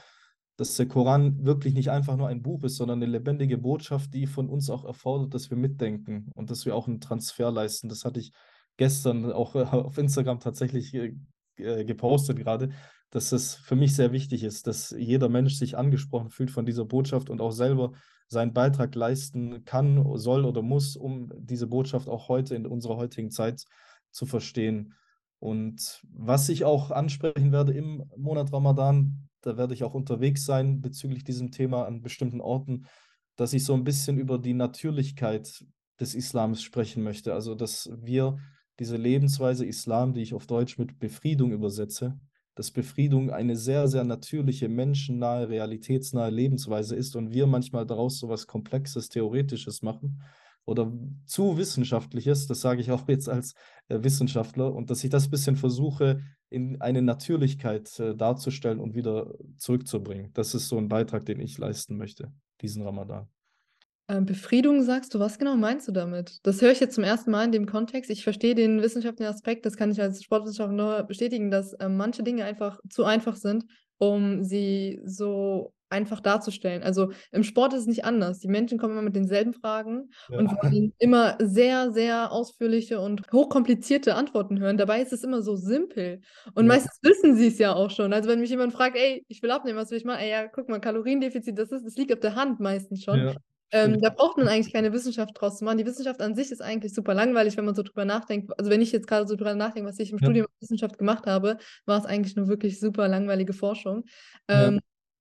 dass 0.56 0.76
der 0.76 0.86
Koran 0.86 1.46
wirklich 1.46 1.72
nicht 1.72 1.90
einfach 1.90 2.16
nur 2.16 2.28
ein 2.28 2.42
Buch 2.42 2.62
ist, 2.64 2.76
sondern 2.76 3.02
eine 3.02 3.10
lebendige 3.10 3.56
Botschaft, 3.56 4.12
die 4.12 4.26
von 4.26 4.50
uns 4.50 4.68
auch 4.68 4.84
erfordert, 4.84 5.32
dass 5.32 5.48
wir 5.48 5.56
mitdenken 5.56 6.30
und 6.34 6.50
dass 6.50 6.66
wir 6.66 6.76
auch 6.76 6.86
einen 6.86 7.00
Transfer 7.00 7.50
leisten. 7.50 7.88
Das 7.88 8.04
hatte 8.04 8.20
ich 8.20 8.32
gestern 8.76 9.32
auch 9.32 9.54
äh, 9.54 9.62
auf 9.62 9.96
Instagram 9.96 10.40
tatsächlich 10.40 10.92
äh, 10.92 11.14
äh, 11.56 11.86
gepostet 11.86 12.38
gerade, 12.38 12.70
dass 13.10 13.32
es 13.32 13.54
für 13.54 13.76
mich 13.76 13.96
sehr 13.96 14.12
wichtig 14.12 14.44
ist, 14.44 14.66
dass 14.66 14.90
jeder 14.90 15.30
Mensch 15.30 15.54
sich 15.54 15.78
angesprochen 15.78 16.28
fühlt 16.28 16.50
von 16.50 16.66
dieser 16.66 16.84
Botschaft 16.84 17.30
und 17.30 17.40
auch 17.40 17.52
selber 17.52 17.92
seinen 18.30 18.54
Beitrag 18.54 18.94
leisten 18.94 19.64
kann, 19.64 20.16
soll 20.16 20.44
oder 20.44 20.62
muss, 20.62 20.96
um 20.96 21.32
diese 21.36 21.66
Botschaft 21.66 22.08
auch 22.08 22.28
heute 22.28 22.54
in 22.54 22.64
unserer 22.64 22.96
heutigen 22.96 23.30
Zeit 23.30 23.64
zu 24.12 24.24
verstehen. 24.24 24.94
Und 25.40 26.00
was 26.12 26.48
ich 26.48 26.64
auch 26.64 26.92
ansprechen 26.92 27.50
werde 27.50 27.72
im 27.72 28.04
Monat 28.16 28.52
Ramadan, 28.52 29.28
da 29.40 29.56
werde 29.56 29.74
ich 29.74 29.82
auch 29.82 29.94
unterwegs 29.94 30.44
sein 30.44 30.80
bezüglich 30.80 31.24
diesem 31.24 31.50
Thema 31.50 31.86
an 31.86 32.02
bestimmten 32.02 32.40
Orten, 32.40 32.86
dass 33.36 33.52
ich 33.52 33.64
so 33.64 33.74
ein 33.74 33.84
bisschen 33.84 34.16
über 34.18 34.38
die 34.38 34.54
Natürlichkeit 34.54 35.64
des 35.98 36.14
Islams 36.14 36.62
sprechen 36.62 37.02
möchte. 37.02 37.34
Also, 37.34 37.56
dass 37.56 37.90
wir 38.00 38.38
diese 38.78 38.96
Lebensweise 38.96 39.66
Islam, 39.66 40.12
die 40.12 40.22
ich 40.22 40.34
auf 40.34 40.46
Deutsch 40.46 40.78
mit 40.78 41.00
Befriedung 41.00 41.50
übersetze, 41.50 42.18
dass 42.54 42.70
Befriedung 42.70 43.30
eine 43.30 43.56
sehr, 43.56 43.88
sehr 43.88 44.04
natürliche, 44.04 44.68
menschennahe, 44.68 45.48
realitätsnahe 45.48 46.30
Lebensweise 46.30 46.96
ist 46.96 47.16
und 47.16 47.32
wir 47.32 47.46
manchmal 47.46 47.86
daraus 47.86 48.18
so 48.18 48.28
was 48.28 48.46
Komplexes, 48.46 49.08
Theoretisches 49.08 49.82
machen 49.82 50.22
oder 50.64 50.92
zu 51.26 51.56
Wissenschaftliches, 51.56 52.46
das 52.46 52.60
sage 52.60 52.80
ich 52.80 52.90
auch 52.90 53.08
jetzt 53.08 53.28
als 53.28 53.54
äh, 53.88 54.02
Wissenschaftler, 54.02 54.72
und 54.72 54.90
dass 54.90 55.02
ich 55.02 55.10
das 55.10 55.26
ein 55.26 55.30
bisschen 55.30 55.56
versuche, 55.56 56.20
in 56.48 56.80
eine 56.80 57.02
Natürlichkeit 57.02 57.98
äh, 57.98 58.14
darzustellen 58.14 58.80
und 58.80 58.94
wieder 58.94 59.34
zurückzubringen. 59.56 60.30
Das 60.34 60.54
ist 60.54 60.68
so 60.68 60.78
ein 60.78 60.88
Beitrag, 60.88 61.24
den 61.24 61.40
ich 61.40 61.58
leisten 61.58 61.96
möchte, 61.96 62.32
diesen 62.60 62.82
Ramadan. 62.82 63.28
Ähm, 64.10 64.26
Befriedung 64.26 64.82
sagst 64.82 65.14
du, 65.14 65.20
was 65.20 65.38
genau 65.38 65.54
meinst 65.56 65.86
du 65.86 65.92
damit? 65.92 66.40
Das 66.42 66.60
höre 66.60 66.72
ich 66.72 66.80
jetzt 66.80 66.96
zum 66.96 67.04
ersten 67.04 67.30
Mal 67.30 67.44
in 67.44 67.52
dem 67.52 67.66
Kontext. 67.66 68.10
Ich 68.10 68.24
verstehe 68.24 68.56
den 68.56 68.82
wissenschaftlichen 68.82 69.30
Aspekt, 69.32 69.64
das 69.64 69.76
kann 69.76 69.92
ich 69.92 70.00
als 70.00 70.24
Sportwissenschaftler 70.24 70.76
nur 70.76 71.02
bestätigen, 71.04 71.52
dass 71.52 71.76
ähm, 71.78 71.96
manche 71.96 72.24
Dinge 72.24 72.44
einfach 72.44 72.80
zu 72.88 73.04
einfach 73.04 73.36
sind, 73.36 73.66
um 73.98 74.42
sie 74.42 75.00
so 75.04 75.72
einfach 75.90 76.18
darzustellen. 76.20 76.82
Also 76.82 77.12
im 77.30 77.44
Sport 77.44 77.72
ist 77.72 77.80
es 77.80 77.86
nicht 77.86 78.04
anders. 78.04 78.40
Die 78.40 78.48
Menschen 78.48 78.78
kommen 78.78 78.94
immer 78.94 79.02
mit 79.02 79.14
denselben 79.14 79.52
Fragen 79.52 80.10
und 80.36 80.50
Ja. 80.50 80.56
wollen 80.62 80.92
immer 80.98 81.36
sehr, 81.40 81.92
sehr 81.92 82.32
ausführliche 82.32 83.00
und 83.00 83.22
hochkomplizierte 83.32 84.16
Antworten 84.16 84.58
hören. 84.58 84.76
Dabei 84.76 85.02
ist 85.02 85.12
es 85.12 85.22
immer 85.22 85.42
so 85.42 85.54
simpel. 85.54 86.20
Und 86.54 86.64
Ja. 86.64 86.68
meistens 86.68 86.98
wissen 87.02 87.36
sie 87.36 87.46
es 87.48 87.58
ja 87.58 87.74
auch 87.74 87.90
schon. 87.90 88.12
Also 88.12 88.28
wenn 88.28 88.40
mich 88.40 88.50
jemand 88.50 88.72
fragt, 88.72 88.96
ey, 88.96 89.24
ich 89.28 89.42
will 89.42 89.50
abnehmen, 89.52 89.78
was 89.78 89.90
will 89.90 89.98
ich 89.98 90.04
machen? 90.04 90.20
Ey, 90.20 90.30
ja, 90.30 90.48
guck 90.48 90.68
mal, 90.68 90.80
Kaloriendefizit, 90.80 91.56
das 91.58 91.70
ist, 91.70 91.84
das 91.84 91.96
liegt 91.96 92.12
auf 92.12 92.20
der 92.20 92.34
Hand 92.34 92.58
meistens 92.60 93.04
schon. 93.04 93.20
Ja, 93.20 93.34
Ähm, 93.72 94.00
da 94.00 94.10
braucht 94.10 94.36
man 94.36 94.48
eigentlich 94.48 94.72
keine 94.72 94.92
Wissenschaft 94.92 95.32
draus 95.40 95.58
zu 95.58 95.64
machen. 95.64 95.78
Die 95.78 95.86
Wissenschaft 95.86 96.20
an 96.20 96.34
sich 96.34 96.50
ist 96.50 96.60
eigentlich 96.60 96.92
super 96.94 97.14
langweilig, 97.14 97.56
wenn 97.56 97.64
man 97.64 97.74
so 97.74 97.82
drüber 97.82 98.04
nachdenkt. 98.04 98.58
Also 98.58 98.70
wenn 98.70 98.80
ich 98.80 98.92
jetzt 98.92 99.06
gerade 99.06 99.26
so 99.28 99.36
drüber 99.36 99.54
nachdenke, 99.54 99.88
was 99.88 99.98
ich 99.98 100.10
im 100.10 100.18
Ja. 100.18 100.26
Studium 100.26 100.46
Wissenschaft 100.60 100.98
gemacht 100.98 101.26
habe, 101.26 101.58
war 101.86 101.98
es 101.98 102.04
eigentlich 102.04 102.36
nur 102.36 102.48
wirklich 102.48 102.80
super 102.80 103.08
langweilige 103.08 103.52
Forschung. 103.52 104.04
Ja. 104.48 104.68
Ähm, 104.68 104.80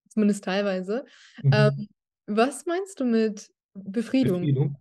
zumindest 0.10 0.44
teilweise. 0.44 1.06
Mhm. 1.44 1.52
Ähm, 1.54 1.88
was 2.28 2.66
meinst 2.66 3.00
du 3.00 3.06
mit 3.06 3.50
Befriedung? 3.74 4.42
Befriedung. 4.42 4.76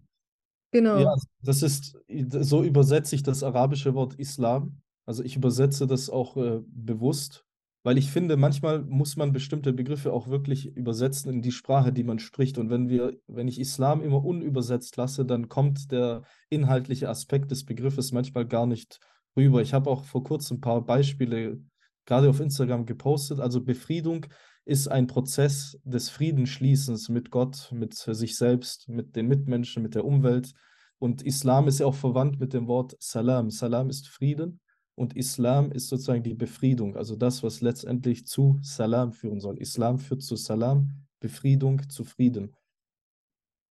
Genau. 0.71 0.99
Ja, 0.99 1.15
das 1.43 1.63
ist, 1.63 1.97
so 2.09 2.63
übersetze 2.63 3.15
ich 3.15 3.23
das 3.23 3.43
arabische 3.43 3.95
Wort 3.95 4.15
Islam. 4.15 4.81
Also 5.07 5.23
ich 5.23 5.37
übersetze 5.37 5.87
das 5.87 6.11
auch 6.11 6.37
äh, 6.37 6.61
bewusst, 6.67 7.47
weil 7.83 7.99
ich 7.99 8.11
finde, 8.11 8.37
manchmal 8.37 8.81
muss 8.83 9.17
man 9.17 9.33
bestimmte 9.33 9.73
Begriffe 9.73 10.13
auch 10.13 10.29
wirklich 10.29 10.77
übersetzen 10.77 11.33
in 11.33 11.43
die 11.43 11.53
Sprache, 11.53 11.93
die 11.93 12.03
man 12.03 12.19
spricht. 12.19 12.59
Und 12.59 12.71
wenn 12.71 12.89
wir, 12.89 13.17
wenn 13.27 13.49
ich 13.49 13.61
Islam 13.61 14.03
immer 14.03 14.25
unübersetzt 14.25 14.97
lasse, 14.97 15.25
dann 15.25 15.49
kommt 15.49 15.93
der 15.93 16.23
inhaltliche 16.51 17.09
Aspekt 17.09 17.51
des 17.51 17.65
Begriffes 17.65 18.13
manchmal 18.13 18.47
gar 18.47 18.67
nicht 18.67 18.99
rüber. 19.37 19.63
Ich 19.63 19.75
habe 19.75 19.91
auch 19.91 20.05
vor 20.05 20.25
kurzem 20.25 20.57
ein 20.57 20.61
paar 20.61 20.85
Beispiele 20.85 21.61
gerade 22.05 22.29
auf 22.29 22.41
Instagram 22.41 22.85
gepostet. 22.85 23.39
Also 23.39 23.63
Befriedung 23.63 24.27
ist 24.65 24.89
ein 24.89 25.07
Prozess 25.07 25.79
des 25.85 26.11
Friedensschließens 26.11 27.09
mit 27.09 27.31
Gott, 27.31 27.71
mit 27.73 27.95
sich 27.95 28.37
selbst, 28.37 28.89
mit 28.89 29.15
den 29.15 29.29
Mitmenschen, 29.29 29.83
mit 29.83 29.95
der 29.95 30.05
Umwelt. 30.05 30.53
Und 30.99 31.23
Islam 31.23 31.69
ist 31.69 31.79
ja 31.79 31.87
auch 31.87 31.95
verwandt 31.95 32.41
mit 32.41 32.53
dem 32.53 32.67
Wort 32.67 32.97
Salam. 32.99 33.51
Salam 33.51 33.89
ist 33.89 34.09
Frieden 34.09 34.61
und 34.99 35.17
Islam 35.17 35.71
ist 35.71 35.89
sozusagen 35.89 36.23
die 36.23 36.35
Befriedung, 36.35 36.97
also 36.97 37.15
das, 37.17 37.43
was 37.43 37.61
letztendlich 37.61 38.27
zu 38.27 38.59
Salam 38.63 39.13
führen 39.13 39.41
soll. 39.41 39.59
Islam 39.59 39.99
führt 39.99 40.23
zu 40.23 40.37
Salam, 40.37 40.91
Befriedung 41.21 41.89
zu 41.89 42.05
Frieden. 42.05 42.55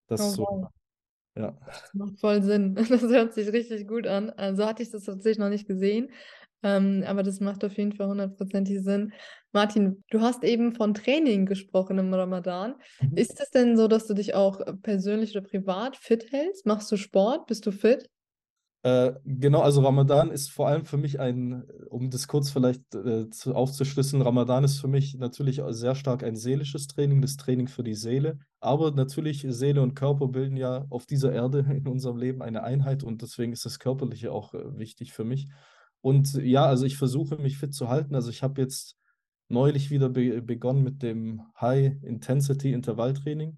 Das 0.07 0.21
Oh, 0.21 0.29
so, 0.31 0.43
wow. 0.43 0.69
ja. 1.37 1.57
Das 1.65 1.93
macht 1.93 2.19
voll 2.19 2.41
Sinn. 2.41 2.75
Das 2.89 3.01
hört 3.01 3.33
sich 3.33 3.51
richtig 3.51 3.87
gut 3.87 4.07
an. 4.07 4.29
Also 4.31 4.65
hatte 4.65 4.83
ich 4.83 4.89
das 4.89 5.03
tatsächlich 5.03 5.39
noch 5.39 5.49
nicht 5.49 5.67
gesehen. 5.67 6.09
Ähm, 6.63 7.03
aber 7.05 7.21
das 7.23 7.39
macht 7.39 7.63
auf 7.63 7.77
jeden 7.77 7.91
Fall 7.91 8.07
hundertprozentig 8.07 8.81
Sinn. 8.81 9.13
Martin, 9.51 10.03
du 10.09 10.21
hast 10.21 10.43
eben 10.43 10.73
von 10.73 10.93
Training 10.93 11.45
gesprochen 11.45 11.99
im 11.99 12.13
Ramadan. 12.13 12.75
Mhm. 13.01 13.17
Ist 13.17 13.39
es 13.39 13.51
denn 13.51 13.77
so, 13.77 13.87
dass 13.87 14.07
du 14.07 14.13
dich 14.13 14.33
auch 14.33 14.61
persönlich 14.81 15.37
oder 15.37 15.47
privat 15.47 15.97
fit 15.97 16.31
hältst? 16.31 16.65
Machst 16.65 16.91
du 16.91 16.97
Sport? 16.97 17.47
Bist 17.47 17.65
du 17.65 17.71
fit? 17.71 18.09
Äh, 18.83 19.13
genau, 19.25 19.61
also 19.61 19.81
Ramadan 19.81 20.31
ist 20.31 20.49
vor 20.49 20.67
allem 20.67 20.85
für 20.85 20.97
mich 20.97 21.19
ein, 21.19 21.63
um 21.89 22.09
das 22.09 22.27
kurz 22.27 22.49
vielleicht 22.51 22.93
äh, 22.93 23.29
zu, 23.29 23.55
aufzuschlüsseln, 23.55 24.21
Ramadan 24.21 24.63
ist 24.63 24.79
für 24.79 24.87
mich 24.87 25.15
natürlich 25.15 25.61
sehr 25.69 25.95
stark 25.95 26.23
ein 26.23 26.35
seelisches 26.35 26.87
Training, 26.87 27.21
das 27.21 27.37
Training 27.37 27.67
für 27.67 27.83
die 27.83 27.95
Seele. 27.95 28.39
Aber 28.59 28.91
natürlich, 28.91 29.45
Seele 29.49 29.81
und 29.81 29.95
Körper 29.95 30.27
bilden 30.27 30.57
ja 30.57 30.85
auf 30.89 31.05
dieser 31.05 31.33
Erde 31.33 31.59
in 31.75 31.87
unserem 31.87 32.17
Leben 32.17 32.41
eine 32.41 32.63
Einheit 32.63 33.03
und 33.03 33.21
deswegen 33.21 33.51
ist 33.51 33.65
das 33.65 33.79
Körperliche 33.79 34.31
auch 34.31 34.53
äh, 34.53 34.77
wichtig 34.77 35.11
für 35.11 35.23
mich. 35.23 35.47
Und 36.01 36.35
ja, 36.35 36.65
also 36.65 36.85
ich 36.85 36.97
versuche 36.97 37.37
mich 37.37 37.57
fit 37.57 37.73
zu 37.73 37.89
halten. 37.89 38.15
Also 38.15 38.29
ich 38.29 38.43
habe 38.43 38.61
jetzt 38.61 38.95
neulich 39.49 39.89
wieder 39.89 40.09
be 40.09 40.41
begonnen 40.41 40.83
mit 40.83 41.01
dem 41.01 41.41
High-Intensity-Intervalltraining. 41.59 43.57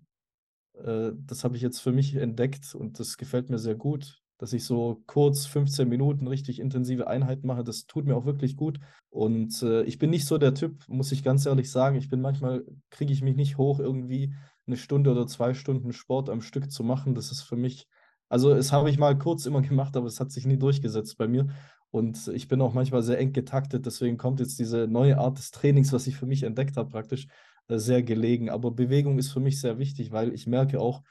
Äh, 0.76 1.12
das 1.16 1.44
habe 1.44 1.58
ich 1.58 1.62
jetzt 1.62 1.80
für 1.80 1.92
mich 1.92 2.16
entdeckt 2.16 2.74
und 2.74 3.00
das 3.00 3.18
gefällt 3.18 3.50
mir 3.50 3.60
sehr 3.60 3.76
gut, 3.76 4.22
dass 4.40 4.54
ich 4.54 4.64
so 4.64 5.04
kurz 5.06 5.46
15 5.46 5.88
Minuten 5.88 6.26
richtig 6.26 6.60
intensive 6.60 7.08
Einheiten 7.08 7.46
mache. 7.46 7.64
Das 7.64 7.86
tut 7.86 8.06
mir 8.06 8.16
auch 8.16 8.26
wirklich 8.26 8.56
gut. 8.56 8.80
Und 9.10 9.62
äh, 9.62 9.84
ich 9.84 10.00
bin 10.00 10.10
nicht 10.10 10.26
so 10.26 10.38
der 10.38 10.54
Typ, 10.54 10.88
muss 10.88 11.12
ich 11.12 11.24
ganz 11.24 11.46
ehrlich 11.46 11.70
sagen. 11.70 11.98
Ich 11.98 12.10
bin 12.10 12.22
manchmal, 12.22 12.64
kriege 12.90 13.12
ich 13.12 13.22
mich 13.22 13.36
nicht 13.36 13.58
hoch, 13.58 13.80
irgendwie 13.80 14.34
eine 14.66 14.78
Stunde 14.78 15.12
oder 15.12 15.28
zwei 15.28 15.54
Stunden 15.54 15.92
Sport 15.92 16.30
am 16.30 16.42
Stück 16.42 16.72
zu 16.72 16.84
machen. 16.84 17.16
Das 17.16 17.32
ist 17.32 17.42
für 17.42 17.58
mich, 17.58 17.88
also 18.30 18.54
es 18.54 18.72
habe 18.72 18.90
ich 18.90 18.98
mal 18.98 19.18
kurz 19.18 19.46
immer 19.46 19.62
gemacht, 19.62 19.98
aber 19.98 20.08
es 20.08 20.22
hat 20.22 20.32
sich 20.32 20.46
nie 20.46 20.58
durchgesetzt 20.58 21.18
bei 21.18 21.28
mir. 21.28 21.48
Und 21.92 22.30
ich 22.30 22.48
bin 22.48 22.62
auch 22.62 22.74
manchmal 22.74 23.04
sehr 23.04 23.20
eng 23.20 23.34
getaktet, 23.34 23.86
deswegen 23.86 24.18
kommt 24.18 24.40
jetzt 24.40 24.60
diese 24.60 24.88
neue 24.88 25.18
Art 25.18 25.38
des 25.38 25.52
Trainings, 25.52 25.92
was 25.92 26.08
ich 26.08 26.16
für 26.16 26.28
mich 26.28 26.44
entdeckt 26.44 26.78
habe, 26.78 26.90
praktisch 26.90 27.28
äh, 27.68 27.78
sehr 27.78 28.04
gelegen. 28.04 28.50
Aber 28.50 28.72
Bewegung 28.72 29.18
ist 29.20 29.32
für 29.32 29.40
mich 29.42 29.60
sehr 29.60 29.80
wichtig, 29.80 30.12
weil 30.12 30.34
ich 30.34 30.48
merke 30.48 30.80
auch, 30.80 31.02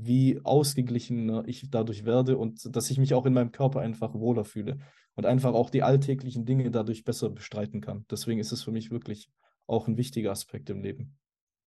wie 0.00 0.40
ausgeglichener 0.44 1.42
ich 1.46 1.70
dadurch 1.70 2.04
werde 2.04 2.38
und 2.38 2.74
dass 2.74 2.90
ich 2.90 2.98
mich 2.98 3.14
auch 3.14 3.26
in 3.26 3.32
meinem 3.32 3.50
Körper 3.50 3.80
einfach 3.80 4.14
wohler 4.14 4.44
fühle 4.44 4.78
und 5.16 5.26
einfach 5.26 5.54
auch 5.54 5.70
die 5.70 5.82
alltäglichen 5.82 6.44
Dinge 6.44 6.70
dadurch 6.70 7.02
besser 7.02 7.30
bestreiten 7.30 7.80
kann. 7.80 8.04
Deswegen 8.08 8.38
ist 8.38 8.52
es 8.52 8.62
für 8.62 8.70
mich 8.70 8.92
wirklich 8.92 9.28
auch 9.66 9.88
ein 9.88 9.96
wichtiger 9.96 10.30
Aspekt 10.30 10.70
im 10.70 10.82
Leben. 10.82 11.18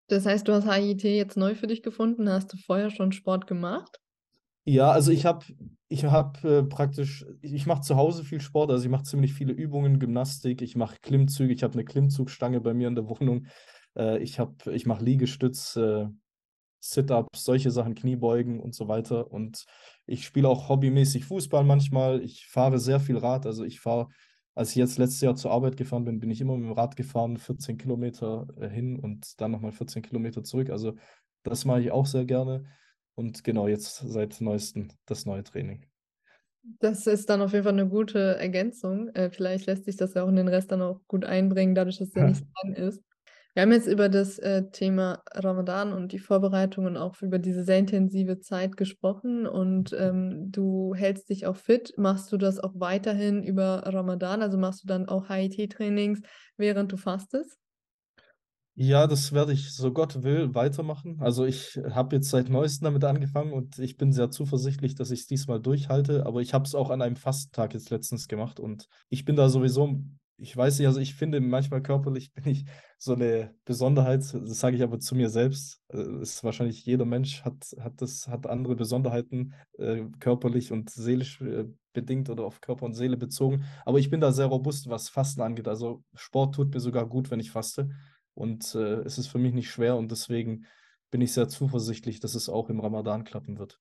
Das 0.06 0.26
heißt, 0.26 0.46
du 0.46 0.52
hast 0.52 0.70
HIIT 0.72 1.02
jetzt 1.02 1.36
neu 1.36 1.56
für 1.56 1.66
dich 1.66 1.82
gefunden. 1.82 2.28
Hast 2.28 2.52
du 2.52 2.56
vorher 2.56 2.90
schon 2.90 3.10
Sport 3.10 3.48
gemacht? 3.48 4.00
Ja, 4.64 4.92
also 4.92 5.10
ich 5.10 5.26
habe 5.26 5.44
ich 5.88 6.04
hab, 6.04 6.44
äh, 6.44 6.62
praktisch, 6.62 7.26
ich 7.42 7.66
mache 7.66 7.80
zu 7.80 7.96
Hause 7.96 8.22
viel 8.22 8.40
Sport, 8.40 8.70
also 8.70 8.84
ich 8.84 8.90
mache 8.90 9.02
ziemlich 9.02 9.32
viele 9.32 9.52
Übungen, 9.52 9.98
Gymnastik, 9.98 10.62
ich 10.62 10.76
mache 10.76 10.98
Klimmzüge, 11.02 11.52
ich 11.52 11.64
habe 11.64 11.74
eine 11.74 11.84
Klimmzugstange 11.84 12.60
bei 12.60 12.74
mir 12.74 12.86
in 12.86 12.94
der 12.94 13.08
Wohnung, 13.08 13.46
äh, 13.96 14.22
ich, 14.22 14.38
ich 14.70 14.86
mache 14.86 15.04
Liegestütz, 15.04 15.74
äh, 15.74 16.06
Sit-ups, 16.80 17.44
solche 17.44 17.70
Sachen, 17.70 17.94
Kniebeugen 17.94 18.58
und 18.58 18.74
so 18.74 18.88
weiter. 18.88 19.30
Und 19.30 19.64
ich 20.06 20.24
spiele 20.24 20.48
auch 20.48 20.68
hobbymäßig 20.68 21.24
Fußball 21.26 21.64
manchmal. 21.64 22.22
Ich 22.22 22.46
fahre 22.46 22.78
sehr 22.78 23.00
viel 23.00 23.18
Rad. 23.18 23.46
Also 23.46 23.64
ich 23.64 23.80
fahre, 23.80 24.08
als 24.54 24.70
ich 24.70 24.76
jetzt 24.76 24.98
letztes 24.98 25.20
Jahr 25.20 25.36
zur 25.36 25.52
Arbeit 25.52 25.76
gefahren 25.76 26.04
bin, 26.04 26.20
bin 26.20 26.30
ich 26.30 26.40
immer 26.40 26.56
mit 26.56 26.64
dem 26.68 26.72
Rad 26.72 26.96
gefahren, 26.96 27.36
14 27.36 27.78
Kilometer 27.78 28.46
äh, 28.58 28.68
hin 28.68 28.98
und 28.98 29.40
dann 29.40 29.50
nochmal 29.50 29.72
14 29.72 30.02
Kilometer 30.02 30.42
zurück. 30.42 30.70
Also 30.70 30.94
das 31.42 31.64
mache 31.64 31.82
ich 31.82 31.90
auch 31.92 32.06
sehr 32.06 32.24
gerne. 32.24 32.64
Und 33.14 33.44
genau 33.44 33.68
jetzt 33.68 33.98
seit 33.98 34.40
neuestem 34.40 34.88
das 35.06 35.26
neue 35.26 35.44
Training. 35.44 35.84
Das 36.78 37.06
ist 37.06 37.28
dann 37.30 37.42
auf 37.42 37.52
jeden 37.52 37.64
Fall 37.64 37.72
eine 37.72 37.88
gute 37.88 38.36
Ergänzung. 38.38 39.08
Äh, 39.14 39.30
vielleicht 39.30 39.66
lässt 39.66 39.84
sich 39.84 39.96
das 39.96 40.14
ja 40.14 40.22
auch 40.24 40.28
in 40.28 40.36
den 40.36 40.48
Rest 40.48 40.70
dann 40.70 40.82
auch 40.82 41.00
gut 41.06 41.24
einbringen, 41.24 41.74
dadurch, 41.74 41.98
dass 41.98 42.10
der 42.10 42.28
nicht 42.28 42.44
lang 42.62 42.74
ist. 42.74 43.02
Wir 43.54 43.62
haben 43.62 43.72
jetzt 43.72 43.88
über 43.88 44.08
das 44.08 44.38
äh, 44.38 44.70
Thema 44.70 45.22
Ramadan 45.32 45.92
und 45.92 46.12
die 46.12 46.18
Vorbereitungen 46.20 46.96
auch 46.96 47.20
über 47.20 47.38
diese 47.38 47.64
sehr 47.64 47.78
intensive 47.78 48.38
Zeit 48.38 48.76
gesprochen 48.76 49.46
und 49.46 49.92
ähm, 49.98 50.52
du 50.52 50.94
hältst 50.94 51.28
dich 51.30 51.46
auch 51.46 51.56
fit. 51.56 51.92
Machst 51.96 52.30
du 52.32 52.36
das 52.36 52.60
auch 52.60 52.74
weiterhin 52.76 53.42
über 53.42 53.82
Ramadan? 53.86 54.42
Also 54.42 54.56
machst 54.56 54.84
du 54.84 54.86
dann 54.86 55.08
auch 55.08 55.28
HIT-Trainings, 55.28 56.20
während 56.56 56.92
du 56.92 56.96
fastest? 56.96 57.58
Ja, 58.76 59.06
das 59.06 59.32
werde 59.32 59.52
ich, 59.52 59.74
so 59.74 59.92
Gott 59.92 60.22
will, 60.22 60.54
weitermachen. 60.54 61.18
Also 61.20 61.44
ich 61.44 61.78
habe 61.90 62.16
jetzt 62.16 62.30
seit 62.30 62.48
neuestem 62.48 62.84
damit 62.84 63.04
angefangen 63.04 63.52
und 63.52 63.78
ich 63.78 63.96
bin 63.98 64.12
sehr 64.12 64.30
zuversichtlich, 64.30 64.94
dass 64.94 65.10
ich 65.10 65.20
es 65.20 65.26
diesmal 65.26 65.60
durchhalte. 65.60 66.24
Aber 66.24 66.40
ich 66.40 66.54
habe 66.54 66.64
es 66.64 66.74
auch 66.74 66.88
an 66.88 67.02
einem 67.02 67.16
Fasttag 67.16 67.74
jetzt 67.74 67.90
letztens 67.90 68.26
gemacht 68.26 68.58
und 68.58 68.88
ich 69.10 69.24
bin 69.26 69.36
da 69.36 69.50
sowieso 69.50 70.00
ich 70.40 70.56
weiß 70.56 70.78
nicht, 70.78 70.88
also 70.88 71.00
ich 71.00 71.14
finde 71.14 71.40
manchmal 71.40 71.82
körperlich 71.82 72.32
bin 72.32 72.46
ich 72.46 72.64
so 72.98 73.14
eine 73.14 73.54
Besonderheit, 73.64 74.20
das 74.20 74.58
sage 74.58 74.76
ich 74.76 74.82
aber 74.82 74.98
zu 74.98 75.14
mir 75.14 75.28
selbst. 75.28 75.82
Also 75.88 76.18
ist 76.18 76.42
wahrscheinlich 76.42 76.84
jeder 76.84 77.04
Mensch 77.04 77.42
hat, 77.44 77.76
hat 77.80 78.00
das, 78.00 78.28
hat 78.28 78.46
andere 78.46 78.74
Besonderheiten, 78.76 79.54
äh, 79.78 80.04
körperlich 80.18 80.72
und 80.72 80.90
seelisch 80.90 81.40
äh, 81.40 81.66
bedingt 81.92 82.30
oder 82.30 82.44
auf 82.44 82.60
Körper 82.60 82.86
und 82.86 82.94
Seele 82.94 83.16
bezogen. 83.16 83.64
Aber 83.84 83.98
ich 83.98 84.10
bin 84.10 84.20
da 84.20 84.32
sehr 84.32 84.46
robust, 84.46 84.88
was 84.88 85.08
Fasten 85.08 85.42
angeht. 85.42 85.68
Also 85.68 86.02
Sport 86.14 86.54
tut 86.54 86.72
mir 86.72 86.80
sogar 86.80 87.06
gut, 87.06 87.30
wenn 87.30 87.40
ich 87.40 87.50
faste. 87.50 87.90
Und 88.34 88.74
äh, 88.74 89.00
es 89.02 89.18
ist 89.18 89.26
für 89.26 89.38
mich 89.38 89.52
nicht 89.52 89.70
schwer 89.70 89.96
und 89.96 90.10
deswegen 90.10 90.66
bin 91.10 91.20
ich 91.20 91.32
sehr 91.32 91.48
zuversichtlich, 91.48 92.20
dass 92.20 92.34
es 92.34 92.48
auch 92.48 92.70
im 92.70 92.80
Ramadan 92.80 93.24
klappen 93.24 93.58
wird. 93.58 93.80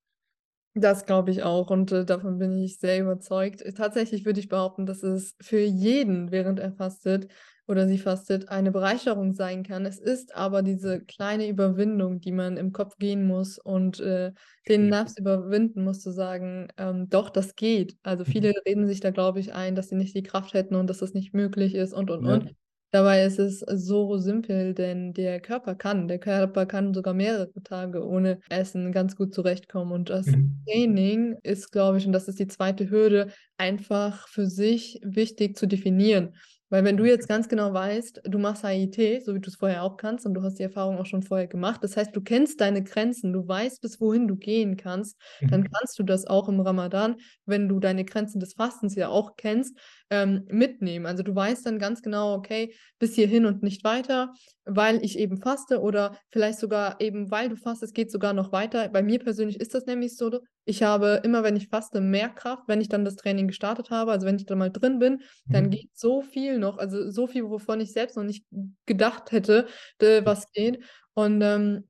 Das 0.75 1.05
glaube 1.05 1.31
ich 1.31 1.43
auch 1.43 1.71
und 1.71 1.91
äh, 1.91 2.05
davon 2.05 2.37
bin 2.37 2.57
ich 2.57 2.77
sehr 2.77 3.01
überzeugt. 3.01 3.63
Tatsächlich 3.75 4.25
würde 4.25 4.39
ich 4.39 4.49
behaupten, 4.49 4.85
dass 4.85 5.03
es 5.03 5.35
für 5.41 5.59
jeden, 5.59 6.31
während 6.31 6.59
er 6.59 6.71
fastet 6.71 7.27
oder 7.69 7.87
sie 7.87 7.97
fastet, 7.99 8.49
eine 8.49 8.71
Bereicherung 8.71 9.33
sein 9.33 9.63
kann. 9.63 9.85
Es 9.85 9.99
ist 9.99 10.35
aber 10.35 10.63
diese 10.63 11.01
kleine 11.01 11.47
Überwindung, 11.47 12.19
die 12.19 12.31
man 12.31 12.57
im 12.57 12.71
Kopf 12.71 12.97
gehen 12.97 13.27
muss 13.27 13.59
und 13.59 13.99
äh, 13.99 14.31
den 14.67 14.89
Nervs 14.89 15.17
überwinden 15.17 15.83
muss, 15.83 16.01
zu 16.01 16.11
sagen, 16.11 16.69
ähm, 16.77 17.09
doch, 17.09 17.29
das 17.29 17.55
geht. 17.55 17.97
Also 18.01 18.23
mhm. 18.23 18.31
viele 18.31 18.53
reden 18.65 18.87
sich 18.87 19.01
da, 19.01 19.11
glaube 19.11 19.39
ich, 19.39 19.53
ein, 19.53 19.75
dass 19.75 19.89
sie 19.89 19.95
nicht 19.95 20.15
die 20.15 20.23
Kraft 20.23 20.53
hätten 20.53 20.75
und 20.75 20.87
dass 20.87 20.97
das 20.97 21.13
nicht 21.13 21.33
möglich 21.33 21.75
ist 21.75 21.93
und, 21.93 22.09
und, 22.09 22.25
ja. 22.25 22.33
und. 22.33 22.55
Dabei 22.91 23.23
ist 23.23 23.37
es 23.37 23.59
so 23.59 24.17
simpel, 24.17 24.73
denn 24.73 25.13
der 25.13 25.39
Körper 25.39 25.75
kann, 25.75 26.07
der 26.07 26.19
Körper 26.19 26.65
kann 26.65 26.93
sogar 26.93 27.13
mehrere 27.13 27.51
Tage 27.63 28.03
ohne 28.05 28.39
Essen 28.49 28.91
ganz 28.91 29.15
gut 29.15 29.33
zurechtkommen. 29.33 29.91
Und 29.91 30.09
das 30.09 30.25
mhm. 30.25 30.63
Training 30.67 31.37
ist, 31.43 31.71
glaube 31.71 31.99
ich, 31.99 32.07
und 32.07 32.13
das 32.13 32.27
ist 32.27 32.39
die 32.39 32.47
zweite 32.47 32.89
Hürde, 32.89 33.31
einfach 33.57 34.27
für 34.27 34.47
sich 34.47 34.99
wichtig 35.03 35.55
zu 35.55 35.67
definieren. 35.67 36.33
Weil 36.71 36.83
wenn 36.83 36.97
du 36.97 37.05
jetzt 37.05 37.27
ganz 37.27 37.49
genau 37.49 37.73
weißt, 37.73 38.21
du 38.25 38.37
machst 38.37 38.65
HIT, 38.65 39.25
so 39.25 39.33
wie 39.33 39.39
du 39.39 39.49
es 39.49 39.55
vorher 39.55 39.83
auch 39.83 39.97
kannst, 39.97 40.25
und 40.25 40.35
du 40.35 40.43
hast 40.43 40.59
die 40.59 40.63
Erfahrung 40.63 40.99
auch 40.99 41.05
schon 41.05 41.23
vorher 41.23 41.47
gemacht, 41.47 41.83
das 41.83 41.97
heißt, 41.97 42.15
du 42.15 42.21
kennst 42.21 42.61
deine 42.61 42.83
Grenzen, 42.83 43.33
du 43.33 43.47
weißt, 43.47 43.81
bis 43.81 43.99
wohin 43.99 44.27
du 44.27 44.35
gehen 44.35 44.77
kannst, 44.77 45.17
mhm. 45.41 45.47
dann 45.49 45.69
kannst 45.71 45.97
du 45.97 46.03
das 46.03 46.25
auch 46.25 46.47
im 46.47 46.59
Ramadan, 46.59 47.15
wenn 47.45 47.67
du 47.67 47.79
deine 47.79 48.05
Grenzen 48.05 48.39
des 48.39 48.53
Fastens 48.53 48.95
ja 48.95 49.09
auch 49.09 49.35
kennst, 49.35 49.77
ähm, 50.09 50.45
mitnehmen. 50.49 51.05
Also 51.05 51.23
du 51.23 51.35
weißt 51.35 51.65
dann 51.65 51.79
ganz 51.79 52.01
genau, 52.01 52.33
okay, 52.33 52.73
bis 52.97 53.13
hierhin 53.15 53.45
und 53.45 53.63
nicht 53.63 53.83
weiter, 53.83 54.33
weil 54.65 55.03
ich 55.03 55.19
eben 55.19 55.37
faste 55.37 55.81
oder 55.81 56.17
vielleicht 56.29 56.59
sogar 56.59 56.99
eben, 56.99 57.29
weil 57.31 57.49
du 57.49 57.55
fastest, 57.55 57.93
geht 57.93 58.11
sogar 58.11 58.33
noch 58.33 58.51
weiter. 58.51 58.89
Bei 58.89 59.03
mir 59.03 59.19
persönlich 59.19 59.59
ist 59.59 59.73
das 59.73 59.85
nämlich 59.85 60.15
so, 60.15 60.39
ich 60.65 60.83
habe 60.83 61.21
immer, 61.23 61.43
wenn 61.43 61.55
ich 61.55 61.67
faste, 61.67 62.01
mehr 62.01 62.29
Kraft, 62.29 62.63
wenn 62.67 62.81
ich 62.81 62.89
dann 62.89 63.05
das 63.05 63.15
Training 63.15 63.47
gestartet 63.47 63.89
habe. 63.91 64.11
Also 64.11 64.25
wenn 64.25 64.37
ich 64.37 64.45
da 64.45 64.55
mal 64.55 64.71
drin 64.71 64.99
bin, 64.99 65.13
mhm. 65.13 65.53
dann 65.53 65.69
geht 65.69 65.91
so 65.93 66.21
viel 66.21 66.57
noch, 66.57 66.77
also 66.77 67.09
so 67.11 67.27
viel, 67.27 67.43
wovon 67.43 67.79
ich 67.79 67.91
selbst 67.91 68.17
noch 68.17 68.23
nicht 68.23 68.45
gedacht 68.85 69.31
hätte, 69.31 69.67
was 69.99 70.51
geht. 70.51 70.83
Und 71.13 71.41
ähm, 71.41 71.87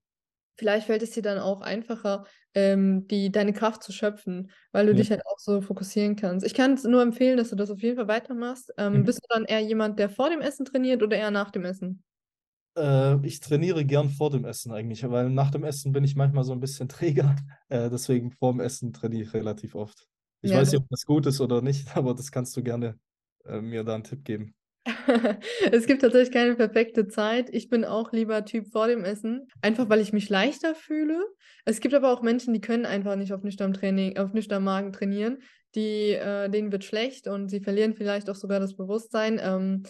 vielleicht 0.57 0.87
fällt 0.87 1.03
es 1.03 1.11
dir 1.11 1.23
dann 1.23 1.39
auch 1.39 1.61
einfacher, 1.61 2.25
ähm, 2.53 3.07
die, 3.07 3.31
deine 3.31 3.53
Kraft 3.53 3.83
zu 3.83 3.91
schöpfen, 3.91 4.51
weil 4.71 4.85
du 4.87 4.93
ja. 4.93 4.97
dich 4.97 5.11
halt 5.11 5.25
auch 5.25 5.39
so 5.39 5.61
fokussieren 5.61 6.15
kannst. 6.15 6.45
Ich 6.45 6.53
kann 6.53 6.73
es 6.73 6.83
nur 6.83 7.01
empfehlen, 7.01 7.37
dass 7.37 7.49
du 7.49 7.55
das 7.55 7.69
auf 7.69 7.81
jeden 7.81 7.95
Fall 7.95 8.07
weitermachst. 8.07 8.73
Ähm, 8.77 8.99
mhm. 8.99 9.03
Bist 9.05 9.19
du 9.19 9.27
dann 9.29 9.45
eher 9.45 9.59
jemand, 9.59 9.99
der 9.99 10.09
vor 10.09 10.29
dem 10.29 10.41
Essen 10.41 10.65
trainiert 10.65 11.03
oder 11.03 11.17
eher 11.17 11.31
nach 11.31 11.51
dem 11.51 11.65
Essen? 11.65 12.03
Äh, 12.77 13.25
ich 13.25 13.39
trainiere 13.39 13.85
gern 13.85 14.09
vor 14.09 14.29
dem 14.29 14.45
Essen 14.45 14.71
eigentlich, 14.71 15.07
weil 15.09 15.29
nach 15.29 15.51
dem 15.51 15.63
Essen 15.63 15.91
bin 15.91 16.03
ich 16.03 16.15
manchmal 16.15 16.43
so 16.43 16.53
ein 16.53 16.59
bisschen 16.59 16.89
träger. 16.89 17.35
Äh, 17.69 17.89
deswegen 17.89 18.31
vor 18.31 18.53
dem 18.53 18.61
Essen 18.61 18.93
trainiere 18.93 19.23
ich 19.23 19.33
relativ 19.33 19.75
oft. 19.75 20.07
Ich 20.41 20.51
ja, 20.51 20.57
weiß 20.57 20.71
nicht, 20.71 20.81
ob 20.81 20.89
das 20.89 21.05
gut 21.05 21.25
ist 21.25 21.41
oder 21.41 21.61
nicht, 21.61 21.87
aber 21.95 22.13
das 22.13 22.31
kannst 22.31 22.55
du 22.57 22.63
gerne 22.63 22.97
äh, 23.45 23.61
mir 23.61 23.83
da 23.83 23.95
einen 23.95 24.03
Tipp 24.03 24.23
geben. 24.23 24.55
es 25.71 25.85
gibt 25.85 26.01
tatsächlich 26.01 26.31
keine 26.31 26.55
perfekte 26.55 27.07
Zeit. 27.07 27.49
Ich 27.51 27.69
bin 27.69 27.85
auch 27.85 28.11
lieber 28.11 28.45
Typ 28.45 28.67
vor 28.71 28.87
dem 28.87 29.03
Essen, 29.03 29.47
einfach 29.61 29.89
weil 29.89 30.01
ich 30.01 30.13
mich 30.13 30.29
leichter 30.29 30.75
fühle. 30.75 31.23
Es 31.65 31.79
gibt 31.79 31.93
aber 31.93 32.11
auch 32.11 32.21
Menschen, 32.21 32.53
die 32.53 32.61
können 32.61 32.85
einfach 32.85 33.15
nicht 33.15 33.33
auf 33.33 33.43
nüchternem 33.43 33.73
Training, 33.73 34.17
auf 34.17 34.33
nüchternem 34.33 34.65
Magen 34.65 34.91
trainieren. 34.91 35.39
Die, 35.75 36.13
äh, 36.13 36.49
denen 36.49 36.71
wird 36.71 36.83
schlecht 36.83 37.27
und 37.27 37.49
sie 37.49 37.61
verlieren 37.61 37.93
vielleicht 37.93 38.29
auch 38.29 38.35
sogar 38.35 38.59
das 38.59 38.75
Bewusstsein. 38.75 39.39
Ähm, 39.41 39.83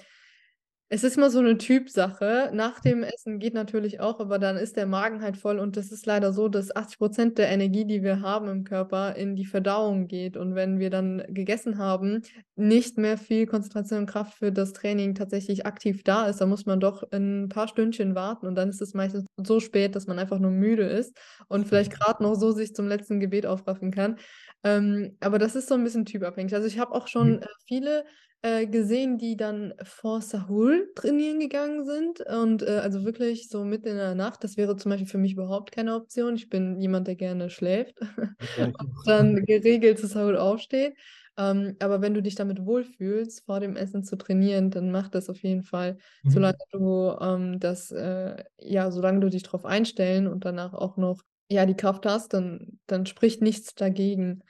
es 0.92 1.04
ist 1.04 1.18
immer 1.18 1.30
so 1.30 1.38
eine 1.38 1.58
Typsache. 1.60 2.50
Nach 2.52 2.80
dem 2.80 3.04
Essen 3.04 3.38
geht 3.38 3.54
natürlich 3.54 4.00
auch, 4.00 4.20
aber 4.20 4.40
dann 4.40 4.58
ist 4.58 4.76
der 4.76 4.88
Magen 4.88 5.22
halt 5.22 5.38
voll 5.38 5.60
und 5.60 5.78
das 5.78 5.92
ist 5.92 6.08
leider 6.08 6.34
so, 6.34 6.50
dass 6.50 6.76
80 6.76 6.98
Prozent 6.98 7.38
der 7.38 7.50
Energie, 7.50 7.86
die 7.86 8.02
wir 8.02 8.22
haben 8.22 8.48
im 8.50 8.64
Körper, 8.64 9.16
in 9.16 9.36
die 9.36 9.46
Verdauung 9.46 10.08
geht. 10.08 10.36
Und 10.36 10.56
wenn 10.56 10.80
wir 10.80 10.90
dann 10.90 11.24
gegessen 11.28 11.78
haben, 11.78 12.24
nicht 12.56 12.98
mehr 12.98 13.20
viel 13.20 13.46
Konzentration 13.46 14.00
und 14.00 14.06
Kraft 14.08 14.34
für 14.40 14.52
das 14.52 14.74
Training 14.74 15.14
tatsächlich 15.14 15.68
aktiv 15.68 16.04
da 16.04 16.26
ist, 16.26 16.42
dann 16.42 16.50
muss 16.50 16.66
man 16.66 16.80
doch 16.80 17.04
ein 17.12 17.50
paar 17.50 17.68
Stündchen 17.68 18.16
warten 18.16 18.48
und 18.48 18.56
dann 18.56 18.70
ist 18.70 18.82
es 18.82 18.96
meistens 18.96 19.28
so 19.38 19.60
spät, 19.60 19.96
dass 19.96 20.08
man 20.08 20.18
einfach 20.18 20.40
nur 20.40 20.52
müde 20.52 20.88
ist 20.88 21.16
und 21.50 21.68
vielleicht 21.68 21.92
gerade 21.92 22.24
noch 22.24 22.34
so 22.34 22.52
sich 22.52 22.74
zum 22.74 22.88
letzten 22.88 23.20
Gebet 23.20 23.46
aufraffen 23.46 23.92
kann. 23.92 24.18
Ähm, 24.64 25.16
aber 25.20 25.38
das 25.38 25.56
ist 25.56 25.70
so 25.70 25.76
ein 25.76 25.84
bisschen 25.84 26.06
typabhängig. 26.06 26.54
Also 26.56 26.68
ich 26.68 26.80
habe 26.80 26.94
auch 26.94 27.08
schon 27.08 27.34
mhm. 27.34 27.44
äh, 27.44 27.48
viele 27.68 28.06
äh, 28.42 28.68
gesehen, 28.68 29.18
die 29.18 29.36
dann 29.36 29.74
vor 29.84 30.22
Sahul 30.22 30.92
trainieren 30.96 31.40
gegangen 31.40 31.86
sind. 31.86 32.22
Und 32.22 32.64
äh, 32.64 32.80
also 32.82 33.04
wirklich 33.04 33.50
so 33.50 33.66
mitten 33.66 33.90
in 33.90 33.98
der 33.98 34.16
Nacht. 34.16 34.44
Das 34.44 34.58
wäre 34.58 34.78
zum 34.78 34.92
Beispiel 34.92 35.10
für 35.10 35.18
mich 35.18 35.34
überhaupt 35.34 35.72
keine 35.72 35.96
Option. 35.96 36.36
Ich 36.36 36.50
bin 36.50 36.80
jemand, 36.80 37.08
der 37.08 37.16
gerne 37.16 37.50
schläft 37.50 38.00
und 38.58 38.76
dann 39.06 39.46
geregelt 39.46 40.00
zu 40.00 40.08
Sahul 40.08 40.38
aufsteht. 40.38 40.96
Ähm, 41.38 41.76
aber 41.80 42.02
wenn 42.02 42.14
du 42.14 42.22
dich 42.22 42.36
damit 42.36 42.66
wohlfühlst, 42.66 43.46
vor 43.46 43.60
dem 43.60 43.78
Essen 43.78 44.04
zu 44.04 44.18
trainieren, 44.18 44.72
dann 44.72 44.92
mach 44.92 45.08
das 45.08 45.30
auf 45.30 45.42
jeden 45.44 45.64
Fall, 45.64 45.98
mhm. 46.24 46.30
solange 46.30 46.58
du 46.72 47.16
ähm, 47.22 47.60
das, 47.60 47.92
äh, 47.92 48.44
ja, 48.58 48.92
solange 48.92 49.22
du 49.22 49.30
dich 49.30 49.44
darauf 49.44 49.66
einstellen 49.66 50.28
und 50.28 50.44
danach 50.44 50.74
auch 50.74 50.98
noch 50.98 51.22
ja, 51.50 51.66
die 51.66 51.76
Kraft 51.76 52.06
hast, 52.06 52.34
dann, 52.34 52.80
dann 52.88 53.06
spricht 53.06 53.42
nichts 53.42 53.74
dagegen. 53.74 54.44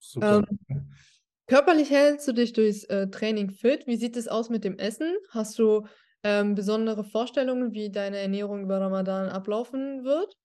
Super. 0.00 0.42
Ähm, 0.48 0.58
Körperlich 1.50 1.90
hältst 1.90 2.28
du 2.28 2.32
dich 2.32 2.52
durchs 2.52 2.84
äh, 2.84 3.08
Training 3.08 3.50
fit. 3.50 3.84
Wie 3.88 3.96
sieht 3.96 4.16
es 4.16 4.28
aus 4.28 4.50
mit 4.50 4.62
dem 4.62 4.78
Essen? 4.78 5.16
Hast 5.30 5.58
du 5.58 5.84
ähm, 6.22 6.54
besondere 6.54 7.02
Vorstellungen, 7.02 7.72
wie 7.72 7.90
deine 7.90 8.18
Ernährung 8.18 8.62
über 8.62 8.80
Ramadan 8.80 9.28
ablaufen 9.28 10.04
wird? 10.04 10.36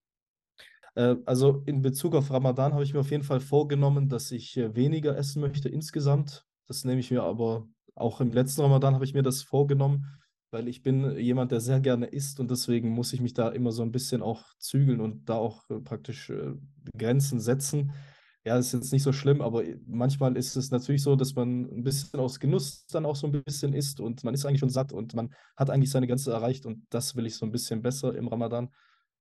Äh, 0.96 1.18
also 1.28 1.62
in 1.68 1.84
Bezug 1.84 2.16
auf 2.16 2.32
Ramadan 2.32 2.74
habe 2.74 2.84
ich 2.84 2.96
mir 2.96 3.02
auf 3.02 3.12
jeden 3.12 3.22
Fall 3.22 3.40
vorgenommen, 3.40 4.10
dass 4.10 4.32
ich 4.32 4.58
äh, 4.58 4.76
weniger 4.76 5.16
essen 5.16 5.42
möchte 5.42 5.70
insgesamt. 5.70 6.44
Das 6.66 6.86
nehme 6.86 7.02
ich 7.02 7.12
mir 7.12 7.22
aber 7.22 7.68
auch 7.94 8.20
im 8.20 8.32
letzten 8.32 8.62
Ramadan 8.62 8.96
habe 8.96 9.06
ich 9.06 9.14
mir 9.14 9.22
das 9.22 9.44
vorgenommen, 9.44 10.08
weil 10.50 10.68
ich 10.68 10.82
bin 10.82 11.20
jemand, 11.20 11.52
der 11.52 11.60
sehr 11.60 11.82
gerne 11.82 12.08
isst 12.08 12.40
und 12.40 12.50
deswegen 12.50 12.90
muss 12.90 13.14
ich 13.14 13.22
mich 13.22 13.36
da 13.36 13.50
immer 13.50 13.72
so 13.72 13.84
ein 13.84 13.92
bisschen 13.92 14.24
auch 14.24 14.44
zügeln 14.58 15.02
und 15.02 15.30
da 15.30 15.36
auch 15.36 15.70
äh, 15.70 15.80
praktisch 15.82 16.32
äh, 16.32 16.54
Grenzen 16.98 17.40
setzen. 17.40 17.94
Ja, 18.48 18.58
ist 18.60 18.74
jetzt 18.74 18.94
nicht 18.94 19.02
so 19.02 19.12
schlimm, 19.12 19.42
aber 19.42 19.64
manchmal 19.88 20.38
ist 20.38 20.56
es 20.56 20.70
natürlich 20.70 21.02
so, 21.02 21.16
dass 21.16 21.34
man 21.34 21.66
ein 21.66 21.84
bisschen 21.84 22.20
aus 22.20 22.40
Genuss 22.40 22.86
dann 22.86 23.06
auch 23.08 23.16
so 23.16 23.26
ein 23.26 23.44
bisschen 23.44 23.74
isst 23.74 24.00
und 24.00 24.24
man 24.24 24.36
ist 24.36 24.46
eigentlich 24.46 24.60
schon 24.60 24.70
satt 24.70 24.94
und 24.94 25.16
man 25.16 25.34
hat 25.58 25.72
eigentlich 25.72 25.90
seine 25.90 26.06
Grenze 26.06 26.32
erreicht 26.32 26.68
und 26.68 26.86
das 26.92 27.16
will 27.16 27.26
ich 27.26 27.36
so 27.38 27.46
ein 27.48 27.52
bisschen 27.52 27.82
besser 27.82 28.16
im 28.16 28.28
Ramadan 28.28 28.70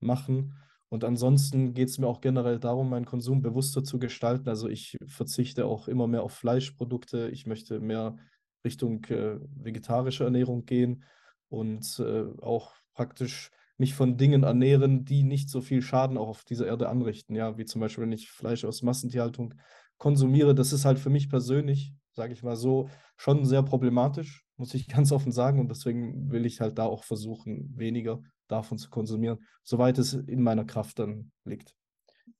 machen. 0.00 0.52
Und 0.90 1.04
ansonsten 1.04 1.72
geht 1.72 1.88
es 1.88 1.98
mir 1.98 2.06
auch 2.06 2.20
generell 2.20 2.58
darum, 2.60 2.90
meinen 2.90 3.06
Konsum 3.06 3.40
bewusster 3.40 3.82
zu 3.82 3.98
gestalten. 3.98 4.48
Also 4.50 4.68
ich 4.68 4.98
verzichte 5.06 5.64
auch 5.64 5.88
immer 5.88 6.06
mehr 6.06 6.22
auf 6.22 6.34
Fleischprodukte. 6.34 7.30
Ich 7.30 7.46
möchte 7.46 7.80
mehr 7.80 8.16
Richtung 8.62 9.02
äh, 9.06 9.38
vegetarische 9.56 10.24
Ernährung 10.24 10.66
gehen 10.66 11.02
und 11.48 11.98
äh, 11.98 12.24
auch 12.42 12.74
praktisch 12.92 13.50
mich 13.76 13.94
von 13.94 14.16
Dingen 14.16 14.44
ernähren, 14.44 15.04
die 15.04 15.22
nicht 15.22 15.50
so 15.50 15.60
viel 15.60 15.82
Schaden 15.82 16.16
auch 16.16 16.28
auf 16.28 16.44
dieser 16.44 16.66
Erde 16.66 16.88
anrichten. 16.88 17.34
Ja, 17.34 17.58
wie 17.58 17.64
zum 17.64 17.80
Beispiel, 17.80 18.04
wenn 18.04 18.12
ich 18.12 18.30
Fleisch 18.30 18.64
aus 18.64 18.82
Massentierhaltung 18.82 19.54
konsumiere, 19.98 20.54
das 20.54 20.72
ist 20.72 20.84
halt 20.84 20.98
für 20.98 21.10
mich 21.10 21.28
persönlich, 21.28 21.94
sage 22.12 22.32
ich 22.32 22.42
mal 22.42 22.56
so, 22.56 22.88
schon 23.16 23.44
sehr 23.44 23.62
problematisch, 23.62 24.44
muss 24.56 24.74
ich 24.74 24.88
ganz 24.88 25.12
offen 25.12 25.32
sagen. 25.32 25.60
Und 25.60 25.70
deswegen 25.70 26.30
will 26.30 26.46
ich 26.46 26.60
halt 26.60 26.78
da 26.78 26.84
auch 26.84 27.04
versuchen, 27.04 27.72
weniger 27.76 28.20
davon 28.48 28.78
zu 28.78 28.90
konsumieren, 28.90 29.38
soweit 29.62 29.98
es 29.98 30.12
in 30.12 30.42
meiner 30.42 30.64
Kraft 30.64 30.98
dann 30.98 31.32
liegt. 31.44 31.74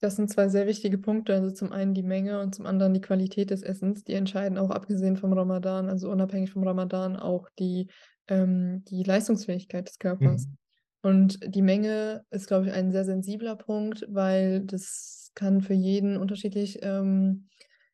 Das 0.01 0.17
sind 0.17 0.31
zwei 0.31 0.49
sehr 0.49 0.67
wichtige 0.67 0.99
Punkte. 0.99 1.35
Also 1.35 1.51
zum 1.51 1.73
einen 1.73 1.95
die 1.95 2.03
Menge 2.03 2.41
und 2.41 2.55
zum 2.55 2.67
anderen 2.67 2.95
die 2.95 3.01
Qualität 3.01 3.51
des 3.51 3.63
Essens. 3.63 4.05
Die 4.05 4.15
entscheiden 4.15 4.59
auch 4.59 4.71
abgesehen 4.71 5.17
vom 5.17 5.33
Ramadan, 5.33 5.89
also 5.89 6.11
unabhängig 6.11 6.51
vom 6.51 6.63
Ramadan, 6.63 7.17
auch 7.17 7.49
die, 7.59 7.89
ähm, 8.29 8.85
die 8.85 9.03
Leistungsfähigkeit 9.03 9.89
des 9.89 9.99
Körpers. 9.99 10.47
Mhm. 10.47 10.57
Und 11.05 11.39
die 11.55 11.61
Menge 11.61 12.25
ist, 12.31 12.47
glaube 12.47 12.67
ich, 12.67 12.73
ein 12.73 12.91
sehr 12.91 13.05
sensibler 13.05 13.57
Punkt, 13.57 14.07
weil 14.09 14.63
das 14.63 15.31
kann 15.35 15.61
für 15.61 15.75
jeden 15.75 16.17
unterschiedlich 16.17 16.79
ähm, 16.81 17.51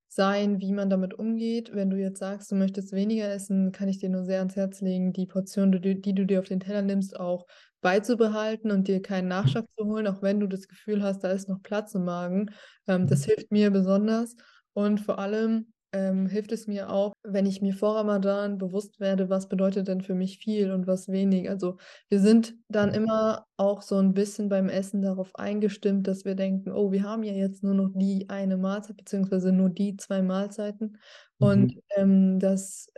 sein, 0.06 0.60
wie 0.60 0.70
man 0.70 0.90
damit 0.90 1.14
umgeht. 1.14 1.74
Wenn 1.74 1.90
du 1.90 1.96
jetzt 1.96 2.20
sagst, 2.20 2.52
du 2.52 2.54
möchtest 2.54 2.92
weniger 2.92 3.28
essen, 3.28 3.72
kann 3.72 3.88
ich 3.88 3.98
dir 3.98 4.10
nur 4.10 4.22
sehr 4.22 4.38
ans 4.38 4.54
Herz 4.54 4.80
legen, 4.80 5.12
die 5.12 5.26
Portion, 5.26 5.72
die, 5.72 6.00
die 6.00 6.14
du 6.14 6.24
dir 6.24 6.38
auf 6.38 6.46
den 6.46 6.60
Teller 6.60 6.82
nimmst, 6.82 7.18
auch 7.18 7.48
beizubehalten 7.80 8.70
und 8.70 8.86
dir 8.86 9.02
keinen 9.02 9.26
Nachschlag 9.26 9.64
zu 9.76 9.86
holen, 9.86 10.06
auch 10.06 10.22
wenn 10.22 10.38
du 10.38 10.46
das 10.46 10.68
Gefühl 10.68 11.02
hast, 11.02 11.24
da 11.24 11.32
ist 11.32 11.48
noch 11.48 11.62
Platz 11.64 11.92
im 11.96 12.04
Magen. 12.04 12.52
Ähm, 12.86 13.08
das 13.08 13.22
mhm. 13.22 13.24
hilft 13.24 13.50
mir 13.50 13.72
besonders. 13.72 14.36
Und 14.72 15.00
vor 15.00 15.18
allem 15.18 15.72
ähm, 15.92 16.26
hilft 16.26 16.52
es 16.52 16.66
mir 16.66 16.90
auch, 16.90 17.12
wenn 17.22 17.46
ich 17.46 17.62
mir 17.62 17.74
vor 17.74 17.96
Ramadan 17.96 18.58
bewusst 18.58 19.00
werde, 19.00 19.28
was 19.28 19.48
bedeutet 19.48 19.88
denn 19.88 20.00
für 20.00 20.14
mich 20.14 20.38
viel 20.38 20.70
und 20.70 20.86
was 20.86 21.08
wenig. 21.08 21.50
Also 21.50 21.76
wir 22.08 22.20
sind 22.20 22.54
dann 22.68 22.94
immer 22.94 23.46
auch 23.56 23.82
so 23.82 23.96
ein 23.96 24.14
bisschen 24.14 24.48
beim 24.48 24.68
Essen 24.68 25.02
darauf 25.02 25.34
eingestimmt, 25.34 26.06
dass 26.06 26.24
wir 26.24 26.34
denken, 26.34 26.72
oh, 26.72 26.92
wir 26.92 27.02
haben 27.02 27.22
ja 27.22 27.32
jetzt 27.32 27.62
nur 27.62 27.74
noch 27.74 27.90
die 27.94 28.28
eine 28.28 28.56
Mahlzeit, 28.56 28.96
beziehungsweise 28.96 29.52
nur 29.52 29.70
die 29.70 29.96
zwei 29.96 30.22
Mahlzeiten. 30.22 30.98
Und 31.38 31.74
mhm. 31.74 31.82
ähm, 31.96 32.38
das 32.38 32.92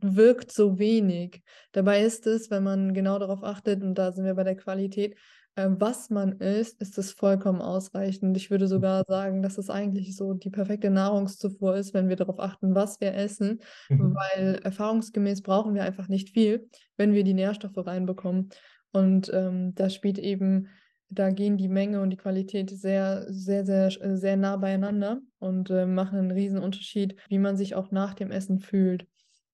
wirkt 0.00 0.52
so 0.52 0.78
wenig. 0.78 1.42
Dabei 1.72 2.02
ist 2.02 2.26
es, 2.26 2.50
wenn 2.50 2.62
man 2.62 2.94
genau 2.94 3.18
darauf 3.18 3.42
achtet, 3.42 3.82
und 3.82 3.94
da 3.94 4.12
sind 4.12 4.24
wir 4.24 4.34
bei 4.34 4.44
der 4.44 4.56
Qualität, 4.56 5.16
äh, 5.58 5.68
was 5.70 6.08
man 6.08 6.32
isst, 6.38 6.80
ist 6.80 6.98
es 6.98 7.12
vollkommen 7.12 7.60
ausreichend. 7.60 8.36
Ich 8.36 8.50
würde 8.50 8.68
sogar 8.68 9.04
sagen, 9.08 9.42
dass 9.42 9.58
es 9.58 9.70
eigentlich 9.70 10.14
so 10.14 10.34
die 10.34 10.50
perfekte 10.50 10.90
Nahrungszufuhr 10.90 11.76
ist, 11.76 11.94
wenn 11.94 12.08
wir 12.08 12.16
darauf 12.16 12.38
achten, 12.38 12.74
was 12.74 13.00
wir 13.00 13.14
essen, 13.14 13.60
mhm. 13.88 14.14
weil 14.14 14.60
erfahrungsgemäß 14.62 15.42
brauchen 15.42 15.74
wir 15.74 15.82
einfach 15.82 16.08
nicht 16.08 16.30
viel, 16.30 16.68
wenn 16.96 17.12
wir 17.12 17.24
die 17.24 17.34
Nährstoffe 17.34 17.76
reinbekommen. 17.76 18.50
Und 18.92 19.30
ähm, 19.34 19.74
da 19.74 19.90
spielt 19.90 20.18
eben, 20.18 20.68
da 21.10 21.30
gehen 21.30 21.56
die 21.56 21.68
Menge 21.68 22.00
und 22.02 22.10
die 22.10 22.16
Qualität 22.16 22.70
sehr, 22.70 23.26
sehr, 23.28 23.64
sehr, 23.66 23.90
sehr 23.90 24.36
nah 24.36 24.56
beieinander 24.56 25.20
und 25.38 25.70
äh, 25.70 25.86
machen 25.86 26.18
einen 26.18 26.30
riesen 26.30 26.58
Unterschied, 26.58 27.16
wie 27.28 27.38
man 27.38 27.56
sich 27.56 27.74
auch 27.74 27.90
nach 27.90 28.14
dem 28.14 28.30
Essen 28.30 28.60
fühlt. 28.60 29.06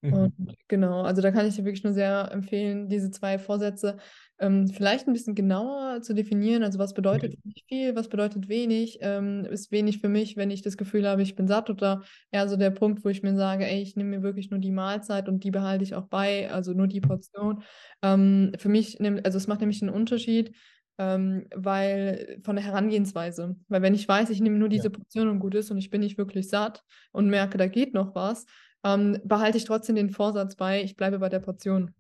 Mhm. 0.05 0.13
Und 0.13 0.55
genau, 0.69 1.03
also 1.03 1.23
da 1.23 1.31
kann 1.31 1.47
ich 1.47 1.57
dir 1.57 1.65
wirklich 1.65 1.83
nur 1.83 1.95
sehr 1.95 2.31
empfehlen, 2.31 2.89
diese 2.89 3.11
zwei 3.11 3.39
Vorsätze 3.39 3.97
ähm, 4.39 4.69
vielleicht 4.69 5.07
ein 5.07 5.15
bisschen 5.15 5.35
genauer 5.35 6.03
zu 6.03 6.15
definieren. 6.15 6.63
Also 6.63 6.79
was 6.79 6.93
bedeutet 6.93 7.37
okay. 7.39 7.63
viel, 7.69 7.97
was 7.97 8.09
bedeutet 8.09 8.49
wenig? 8.49 8.99
Ähm, 9.01 9.47
ist 9.47 9.73
wenig 9.73 10.01
für 10.01 10.11
mich, 10.11 10.37
wenn 10.37 10.51
ich 10.51 10.61
das 10.61 10.77
Gefühl 10.77 11.09
habe, 11.09 11.23
ich 11.23 11.37
bin 11.37 11.49
satt 11.49 11.71
oder 11.71 12.03
eher 12.31 12.49
so 12.49 12.57
der 12.57 12.71
Punkt, 12.71 13.03
wo 13.05 13.09
ich 13.09 13.23
mir 13.23 13.35
sage, 13.35 13.67
ey, 13.67 13.81
ich 13.81 13.97
nehme 13.97 14.11
mir 14.11 14.23
wirklich 14.23 14.51
nur 14.51 14.61
die 14.61 14.73
Mahlzeit 14.73 15.29
und 15.29 15.43
die 15.43 15.51
behalte 15.51 15.85
ich 15.85 15.95
auch 15.95 16.09
bei, 16.09 16.51
also 16.51 16.75
nur 16.75 16.87
die 16.87 17.01
Portion. 17.01 17.63
Ähm, 18.03 18.53
für 18.59 18.69
mich, 18.69 19.01
also 19.25 19.39
es 19.39 19.47
macht 19.47 19.61
nämlich 19.61 19.81
einen 19.81 19.95
Unterschied, 19.95 20.55
ähm, 20.99 21.47
weil 21.55 22.41
von 22.45 22.57
der 22.57 22.65
Herangehensweise. 22.65 23.57
Weil 23.69 23.83
wenn 23.83 23.95
ich 23.95 24.07
weiß, 24.07 24.29
ich 24.31 24.41
nehme 24.41 24.59
nur 24.59 24.69
diese. 24.69 24.91
Portion 24.91 25.29
und 25.29 25.41
gut 25.41 25.55
ist 25.55 25.71
und 25.71 25.79
ich 25.79 25.91
bin 25.91 26.01
nicht 26.01 26.19
wirklich 26.19 26.49
satt 26.49 26.85
und 27.13 27.29
merke, 27.29 27.57
da 27.57 27.67
geht 27.67 27.95
noch 27.95 28.15
was, 28.15 28.45
ähm, 28.85 29.19
behalte 29.25 29.59
ich 29.59 29.65
trotzdem 29.65 29.97
den 29.97 30.11
Vorsatz 30.11 30.57
bei, 30.57 30.83
ich 30.83 30.97
bleibe 30.97 31.19
bei 31.19 31.29
der 31.29 31.41
Portion. 31.41 31.95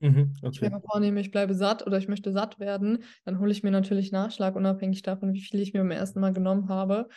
Mhm, 0.00 0.34
okay. 0.42 0.66
Ich 0.66 0.70
mir 0.70 0.80
vornehme, 0.80 1.20
ich 1.20 1.30
bleibe 1.30 1.54
satt 1.54 1.86
oder 1.86 1.98
ich 1.98 2.08
möchte 2.08 2.32
satt 2.32 2.58
werden, 2.58 3.04
dann 3.24 3.38
hole 3.38 3.52
ich 3.52 3.62
mir 3.62 3.70
natürlich 3.70 4.12
Nachschlag, 4.12 4.56
unabhängig 4.56 5.02
davon, 5.02 5.34
wie 5.34 5.42
viel 5.42 5.60
ich 5.60 5.74
mir 5.74 5.80
beim 5.80 5.90
ersten 5.90 6.20
Mal 6.20 6.32
genommen 6.32 6.68
habe. 6.68 7.08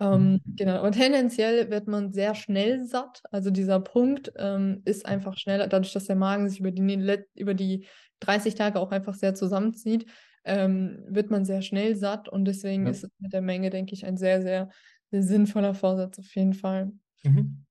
Ähm, 0.00 0.32
mhm. 0.32 0.40
Genau. 0.56 0.84
Und 0.84 0.92
tendenziell 0.92 1.70
wird 1.70 1.86
man 1.86 2.12
sehr 2.12 2.34
schnell 2.34 2.84
satt. 2.86 3.22
Also 3.30 3.50
dieser 3.50 3.80
Punkt 3.80 4.32
ähm, 4.36 4.80
ist 4.86 5.04
einfach 5.04 5.36
schneller, 5.36 5.68
dadurch, 5.68 5.92
dass 5.92 6.06
der 6.06 6.16
Magen 6.16 6.48
sich 6.48 6.60
über 6.60 6.70
die, 6.70 7.24
über 7.34 7.52
die 7.52 7.86
30 8.20 8.54
Tage 8.54 8.80
auch 8.80 8.90
einfach 8.90 9.14
sehr 9.14 9.34
zusammenzieht, 9.34 10.06
ähm, 10.44 11.04
wird 11.06 11.30
man 11.30 11.44
sehr 11.44 11.60
schnell 11.60 11.96
satt. 11.96 12.30
Und 12.30 12.46
deswegen 12.46 12.84
ja. 12.84 12.90
ist 12.90 13.04
es 13.04 13.10
mit 13.18 13.34
der 13.34 13.42
Menge, 13.42 13.68
denke 13.68 13.92
ich, 13.92 14.06
ein 14.06 14.16
sehr, 14.16 14.40
sehr, 14.40 14.70
sehr 15.10 15.22
sinnvoller 15.22 15.74
Vorsatz 15.74 16.18
auf 16.18 16.34
jeden 16.34 16.54
Fall. 16.54 16.92
Mhm. 17.22 17.66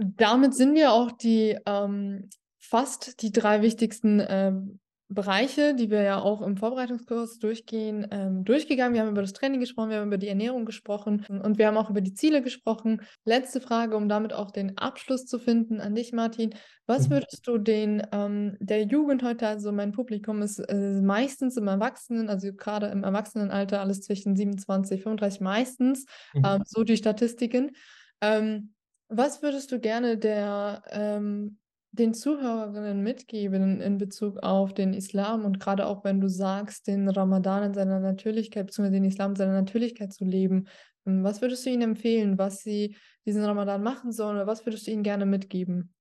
Damit 0.00 0.54
sind 0.54 0.74
wir 0.74 0.92
auch 0.92 1.12
die 1.12 1.58
ähm, 1.66 2.28
fast 2.58 3.22
die 3.22 3.32
drei 3.32 3.62
wichtigsten 3.62 4.22
ähm, 4.26 4.80
Bereiche, 5.12 5.74
die 5.74 5.90
wir 5.90 6.02
ja 6.02 6.20
auch 6.20 6.40
im 6.40 6.56
Vorbereitungskurs 6.56 7.40
durchgehen, 7.40 8.06
ähm, 8.12 8.44
durchgegangen. 8.44 8.94
Wir 8.94 9.00
haben 9.00 9.10
über 9.10 9.22
das 9.22 9.32
Training 9.32 9.58
gesprochen, 9.58 9.90
wir 9.90 9.98
haben 9.98 10.06
über 10.06 10.18
die 10.18 10.28
Ernährung 10.28 10.64
gesprochen 10.64 11.26
und 11.28 11.58
wir 11.58 11.66
haben 11.66 11.76
auch 11.76 11.90
über 11.90 12.00
die 12.00 12.14
Ziele 12.14 12.42
gesprochen. 12.42 13.02
Letzte 13.24 13.60
Frage, 13.60 13.96
um 13.96 14.08
damit 14.08 14.32
auch 14.32 14.52
den 14.52 14.78
Abschluss 14.78 15.26
zu 15.26 15.40
finden 15.40 15.80
an 15.80 15.96
dich, 15.96 16.12
Martin. 16.12 16.54
Was 16.86 17.08
mhm. 17.08 17.14
würdest 17.14 17.46
du 17.48 17.58
den 17.58 18.06
ähm, 18.12 18.56
der 18.60 18.84
Jugend 18.84 19.24
heute, 19.24 19.48
also 19.48 19.72
mein 19.72 19.90
Publikum 19.90 20.42
ist 20.42 20.60
äh, 20.60 21.00
meistens 21.02 21.56
im 21.56 21.66
Erwachsenen, 21.66 22.28
also 22.28 22.52
gerade 22.52 22.86
im 22.86 23.02
Erwachsenenalter, 23.02 23.80
alles 23.80 24.02
zwischen 24.02 24.36
27, 24.36 25.02
35 25.02 25.40
meistens, 25.40 26.06
mhm. 26.34 26.42
ähm, 26.46 26.62
so 26.64 26.84
die 26.84 26.96
Statistiken. 26.96 27.72
Ähm, 28.20 28.74
was 29.10 29.42
würdest 29.42 29.72
du 29.72 29.80
gerne 29.80 30.16
der, 30.18 30.82
ähm, 30.90 31.58
den 31.92 32.14
Zuhörerinnen 32.14 33.02
mitgeben 33.02 33.80
in 33.80 33.98
Bezug 33.98 34.38
auf 34.38 34.72
den 34.74 34.94
Islam 34.94 35.44
und 35.44 35.58
gerade 35.60 35.86
auch 35.86 36.04
wenn 36.04 36.20
du 36.20 36.28
sagst, 36.28 36.86
den 36.86 37.08
Ramadan 37.08 37.64
in 37.64 37.74
seiner 37.74 37.98
Natürlichkeit, 38.00 38.66
beziehungsweise 38.66 38.94
den 39.00 39.04
Islam 39.04 39.32
in 39.32 39.36
seiner 39.36 39.54
Natürlichkeit 39.54 40.12
zu 40.12 40.24
leben, 40.24 40.68
ähm, 41.06 41.24
was 41.24 41.40
würdest 41.42 41.66
du 41.66 41.70
ihnen 41.70 41.82
empfehlen, 41.82 42.38
was 42.38 42.60
sie 42.62 42.96
diesen 43.26 43.44
Ramadan 43.44 43.82
machen 43.82 44.12
sollen 44.12 44.36
oder 44.36 44.46
was 44.46 44.64
würdest 44.66 44.86
du 44.86 44.92
ihnen 44.92 45.02
gerne 45.02 45.26
mitgeben? 45.26 45.94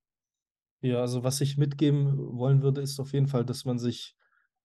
Ja, 0.82 1.02
also 1.02 1.24
was 1.24 1.41
ich 1.41 1.58
mitgeben 1.58 2.17
wollen 2.38 2.62
würde, 2.62 2.82
ist 2.82 3.00
auf 3.00 3.12
jeden 3.13 3.28
Fall, 3.28 3.43
dass 3.45 3.65
man 3.65 3.80
sich 3.80 4.15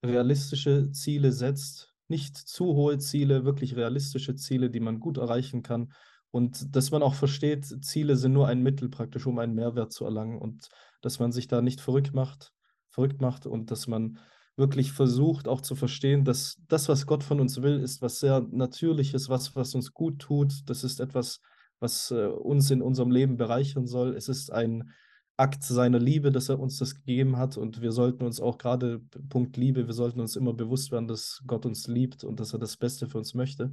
realistische 0.04 0.90
Ziele 0.92 1.32
setzt, 1.32 1.94
nicht 2.08 2.36
zu 2.36 2.66
hohe 2.66 2.98
Ziele, 2.98 3.44
wirklich 3.44 3.74
realistische 3.76 4.34
Ziele, 4.36 4.70
die 4.70 4.80
man 4.80 5.00
gut 5.00 5.16
erreichen 5.18 5.62
kann 5.62 5.92
und 6.34 6.74
dass 6.74 6.90
man 6.90 7.04
auch 7.04 7.14
versteht, 7.14 7.64
Ziele 7.84 8.16
sind 8.16 8.32
nur 8.32 8.48
ein 8.48 8.60
Mittel 8.60 8.88
praktisch, 8.88 9.24
um 9.24 9.38
einen 9.38 9.54
Mehrwert 9.54 9.92
zu 9.92 10.04
erlangen 10.04 10.36
und 10.36 10.68
dass 11.00 11.20
man 11.20 11.30
sich 11.30 11.46
da 11.46 11.62
nicht 11.62 11.80
verrückt 11.80 12.12
macht, 12.12 12.50
verrückt 12.90 13.20
macht 13.20 13.46
und 13.46 13.70
dass 13.70 13.86
man 13.86 14.18
wirklich 14.56 14.90
versucht 14.90 15.46
auch 15.46 15.60
zu 15.60 15.76
verstehen, 15.76 16.24
dass 16.24 16.60
das, 16.66 16.88
was 16.88 17.06
Gott 17.06 17.22
von 17.22 17.38
uns 17.38 17.62
will, 17.62 17.78
ist 17.78 18.02
was 18.02 18.18
sehr 18.18 18.44
Natürliches, 18.50 19.28
was, 19.28 19.54
was 19.54 19.76
uns 19.76 19.92
gut 19.92 20.18
tut. 20.18 20.68
Das 20.68 20.82
ist 20.82 20.98
etwas, 20.98 21.40
was 21.78 22.10
äh, 22.10 22.26
uns 22.26 22.68
in 22.72 22.82
unserem 22.82 23.12
Leben 23.12 23.36
bereichern 23.36 23.86
soll. 23.86 24.16
Es 24.16 24.28
ist 24.28 24.52
ein 24.52 24.90
Akt 25.36 25.62
seiner 25.62 26.00
Liebe, 26.00 26.32
dass 26.32 26.48
er 26.48 26.58
uns 26.58 26.78
das 26.78 26.96
gegeben 26.96 27.36
hat. 27.36 27.56
Und 27.56 27.80
wir 27.80 27.92
sollten 27.92 28.24
uns 28.24 28.40
auch 28.40 28.58
gerade, 28.58 28.98
Punkt 29.28 29.56
Liebe, 29.56 29.86
wir 29.86 29.94
sollten 29.94 30.18
uns 30.18 30.34
immer 30.34 30.52
bewusst 30.52 30.90
werden, 30.90 31.06
dass 31.06 31.44
Gott 31.46 31.64
uns 31.64 31.86
liebt 31.86 32.24
und 32.24 32.40
dass 32.40 32.52
er 32.52 32.58
das 32.58 32.76
Beste 32.76 33.06
für 33.06 33.18
uns 33.18 33.34
möchte. 33.34 33.72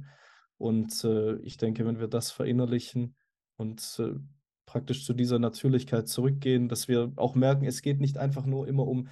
Und 0.62 1.02
äh, 1.02 1.38
ich 1.38 1.56
denke, 1.56 1.84
wenn 1.84 1.98
wir 1.98 2.06
das 2.06 2.30
verinnerlichen 2.30 3.16
und 3.56 3.96
äh, 3.98 4.12
praktisch 4.64 5.04
zu 5.04 5.12
dieser 5.12 5.40
Natürlichkeit 5.40 6.06
zurückgehen, 6.06 6.68
dass 6.68 6.86
wir 6.86 7.12
auch 7.16 7.34
merken, 7.34 7.64
es 7.64 7.82
geht 7.82 7.98
nicht 7.98 8.16
einfach 8.16 8.46
nur 8.46 8.68
immer 8.68 8.86
um 8.86 9.08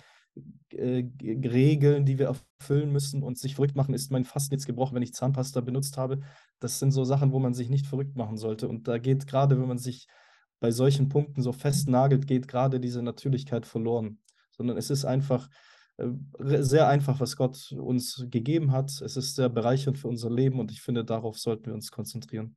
äh, 0.71 1.03
Regeln, 1.21 2.07
die 2.07 2.21
wir 2.21 2.33
erfüllen 2.61 2.93
müssen 2.93 3.25
und 3.25 3.37
sich 3.37 3.57
verrückt 3.57 3.75
machen, 3.75 3.95
ist 3.95 4.13
mein 4.13 4.25
Fasten 4.25 4.55
jetzt 4.55 4.67
gebrochen, 4.67 4.95
wenn 4.95 5.03
ich 5.03 5.13
Zahnpasta 5.13 5.61
benutzt 5.61 5.99
habe. 5.99 6.21
Das 6.61 6.79
sind 6.79 6.93
so 6.93 7.03
Sachen, 7.03 7.33
wo 7.33 7.41
man 7.41 7.53
sich 7.53 7.69
nicht 7.69 7.89
verrückt 7.89 8.15
machen 8.15 8.37
sollte. 8.37 8.69
Und 8.69 8.87
da 8.87 8.99
geht 8.99 9.27
gerade, 9.27 9.61
wenn 9.61 9.67
man 9.67 9.79
sich 9.79 10.07
bei 10.61 10.71
solchen 10.71 11.09
Punkten 11.09 11.43
so 11.43 11.51
festnagelt, 11.51 12.29
geht 12.29 12.47
gerade 12.47 12.79
diese 12.79 13.03
Natürlichkeit 13.03 13.67
verloren. 13.67 14.21
Sondern 14.53 14.77
es 14.77 14.89
ist 14.89 15.05
einfach 15.05 15.49
sehr 16.39 16.89
einfach, 16.89 17.21
was 17.21 17.37
Gott 17.37 17.73
uns 17.73 18.27
gegeben 18.31 18.73
hat. 18.73 18.91
Es 19.01 19.17
ist 19.17 19.37
sehr 19.37 19.49
bereichernd 19.49 19.99
für 19.99 20.09
unser 20.09 20.31
Leben 20.31 20.61
und 20.61 20.71
ich 20.71 20.83
finde, 20.83 21.05
darauf 21.05 21.39
sollten 21.39 21.67
wir 21.67 21.75
uns 21.75 21.91
konzentrieren. 21.91 22.57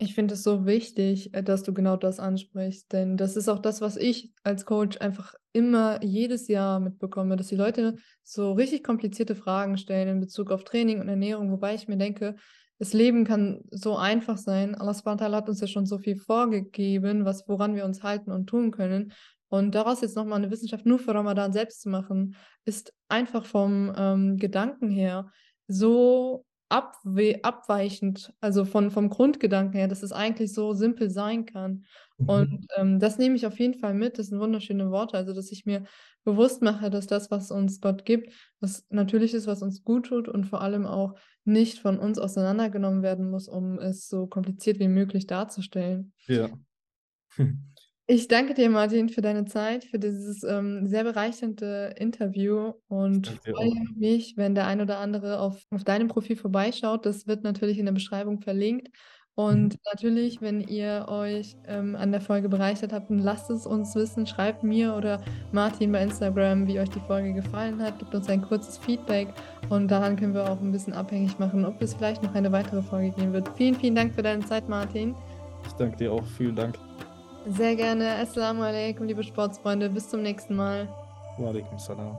Ich 0.00 0.14
finde 0.14 0.34
es 0.34 0.44
so 0.44 0.64
wichtig, 0.64 1.34
äh, 1.34 1.42
dass 1.42 1.64
du 1.64 1.74
genau 1.74 1.96
das 1.96 2.20
ansprichst, 2.20 2.92
denn 2.92 3.16
das 3.16 3.36
ist 3.36 3.48
auch 3.48 3.58
das, 3.58 3.80
was 3.80 3.96
ich 3.96 4.32
als 4.44 4.64
Coach 4.64 4.98
einfach 4.98 5.34
immer 5.52 6.02
jedes 6.04 6.46
Jahr 6.46 6.78
mitbekomme, 6.78 7.34
dass 7.36 7.48
die 7.48 7.56
Leute 7.56 7.96
so 8.22 8.52
richtig 8.52 8.84
komplizierte 8.84 9.34
Fragen 9.34 9.76
stellen 9.76 10.08
in 10.08 10.20
Bezug 10.20 10.52
auf 10.52 10.62
Training 10.62 11.00
und 11.00 11.08
Ernährung, 11.08 11.50
wobei 11.50 11.74
ich 11.74 11.88
mir 11.88 11.96
denke, 11.96 12.36
das 12.78 12.92
Leben 12.92 13.24
kann 13.24 13.64
so 13.72 13.96
einfach 13.96 14.36
sein. 14.36 14.76
Allah 14.76 14.94
subhanahu 14.94 15.32
hat 15.32 15.48
uns 15.48 15.60
ja 15.60 15.66
schon 15.66 15.84
so 15.84 15.98
viel 15.98 16.14
vorgegeben, 16.14 17.24
was, 17.24 17.48
woran 17.48 17.74
wir 17.74 17.84
uns 17.84 18.04
halten 18.04 18.30
und 18.30 18.46
tun 18.46 18.70
können. 18.70 19.12
Und 19.48 19.74
daraus 19.74 20.00
jetzt 20.00 20.16
nochmal 20.16 20.38
eine 20.38 20.50
Wissenschaft 20.50 20.86
nur 20.86 20.98
für 20.98 21.14
Ramadan 21.14 21.52
selbst 21.52 21.80
zu 21.80 21.88
machen, 21.88 22.36
ist 22.64 22.92
einfach 23.08 23.46
vom 23.46 23.92
ähm, 23.96 24.36
Gedanken 24.36 24.90
her 24.90 25.30
so 25.66 26.44
abwe 26.68 27.40
abweichend, 27.42 28.32
also 28.40 28.64
von, 28.64 28.90
vom 28.90 29.08
Grundgedanken 29.08 29.78
her, 29.78 29.88
dass 29.88 30.02
es 30.02 30.12
eigentlich 30.12 30.52
so 30.52 30.74
simpel 30.74 31.10
sein 31.10 31.46
kann. 31.46 31.86
Mhm. 32.18 32.28
Und 32.28 32.66
ähm, 32.76 33.00
das 33.00 33.18
nehme 33.18 33.36
ich 33.36 33.46
auf 33.46 33.58
jeden 33.58 33.78
Fall 33.78 33.94
mit. 33.94 34.18
Das 34.18 34.26
sind 34.26 34.38
wunderschöne 34.38 34.90
Worte. 34.90 35.16
Also, 35.16 35.32
dass 35.32 35.50
ich 35.50 35.64
mir 35.64 35.84
bewusst 36.24 36.60
mache, 36.60 36.90
dass 36.90 37.06
das, 37.06 37.30
was 37.30 37.50
uns 37.50 37.80
Gott 37.80 38.04
gibt, 38.04 38.34
was 38.60 38.86
natürlich 38.90 39.32
ist, 39.32 39.46
was 39.46 39.62
uns 39.62 39.82
gut 39.82 40.06
tut 40.06 40.28
und 40.28 40.44
vor 40.44 40.60
allem 40.60 40.86
auch 40.86 41.14
nicht 41.44 41.78
von 41.78 41.98
uns 41.98 42.18
auseinandergenommen 42.18 43.02
werden 43.02 43.30
muss, 43.30 43.48
um 43.48 43.78
es 43.78 44.08
so 44.08 44.26
kompliziert 44.26 44.78
wie 44.78 44.88
möglich 44.88 45.26
darzustellen. 45.26 46.12
Ja. 46.26 46.50
Ich 48.10 48.26
danke 48.26 48.54
dir, 48.54 48.70
Martin, 48.70 49.10
für 49.10 49.20
deine 49.20 49.44
Zeit, 49.44 49.84
für 49.84 49.98
dieses 49.98 50.42
ähm, 50.42 50.86
sehr 50.86 51.04
bereichernde 51.04 51.94
Interview 51.98 52.72
und 52.88 53.28
freue 53.44 53.84
mich, 53.96 54.34
wenn 54.38 54.54
der 54.54 54.66
ein 54.66 54.80
oder 54.80 54.96
andere 54.96 55.40
auf, 55.40 55.62
auf 55.70 55.84
deinem 55.84 56.08
Profil 56.08 56.36
vorbeischaut. 56.36 57.04
Das 57.04 57.26
wird 57.26 57.44
natürlich 57.44 57.78
in 57.78 57.84
der 57.84 57.92
Beschreibung 57.92 58.40
verlinkt. 58.40 58.88
Und 59.34 59.74
mhm. 59.74 59.80
natürlich, 59.92 60.40
wenn 60.40 60.62
ihr 60.62 61.04
euch 61.08 61.54
ähm, 61.66 61.96
an 61.96 62.10
der 62.10 62.22
Folge 62.22 62.48
bereichert 62.48 62.94
habt, 62.94 63.10
lasst 63.10 63.50
es 63.50 63.66
uns 63.66 63.94
wissen. 63.94 64.26
Schreibt 64.26 64.64
mir 64.64 64.94
oder 64.94 65.20
Martin 65.52 65.92
bei 65.92 66.02
Instagram, 66.02 66.66
wie 66.66 66.80
euch 66.80 66.88
die 66.88 67.00
Folge 67.00 67.34
gefallen 67.34 67.82
hat. 67.82 67.98
Gebt 67.98 68.14
uns 68.14 68.30
ein 68.30 68.40
kurzes 68.40 68.78
Feedback 68.78 69.28
und 69.68 69.90
daran 69.90 70.16
können 70.16 70.32
wir 70.32 70.50
auch 70.50 70.62
ein 70.62 70.72
bisschen 70.72 70.94
abhängig 70.94 71.38
machen, 71.38 71.66
ob 71.66 71.82
es 71.82 71.92
vielleicht 71.92 72.22
noch 72.22 72.34
eine 72.34 72.50
weitere 72.52 72.80
Folge 72.80 73.10
geben 73.10 73.34
wird. 73.34 73.50
Vielen, 73.58 73.74
vielen 73.74 73.94
Dank 73.94 74.14
für 74.14 74.22
deine 74.22 74.44
Zeit, 74.46 74.66
Martin. 74.66 75.14
Ich 75.66 75.72
danke 75.74 75.98
dir 75.98 76.10
auch. 76.10 76.24
Vielen 76.38 76.56
Dank. 76.56 76.78
Sehr 77.50 77.76
gerne. 77.76 78.16
Assalamu 78.16 78.62
alaikum, 78.62 79.06
liebe 79.06 79.24
Sportsfreunde. 79.24 79.88
Bis 79.88 80.10
zum 80.10 80.20
nächsten 80.22 80.54
Mal. 80.54 80.86
Wa 81.38 81.48
alaikum 81.48 81.78
salam. 81.78 82.16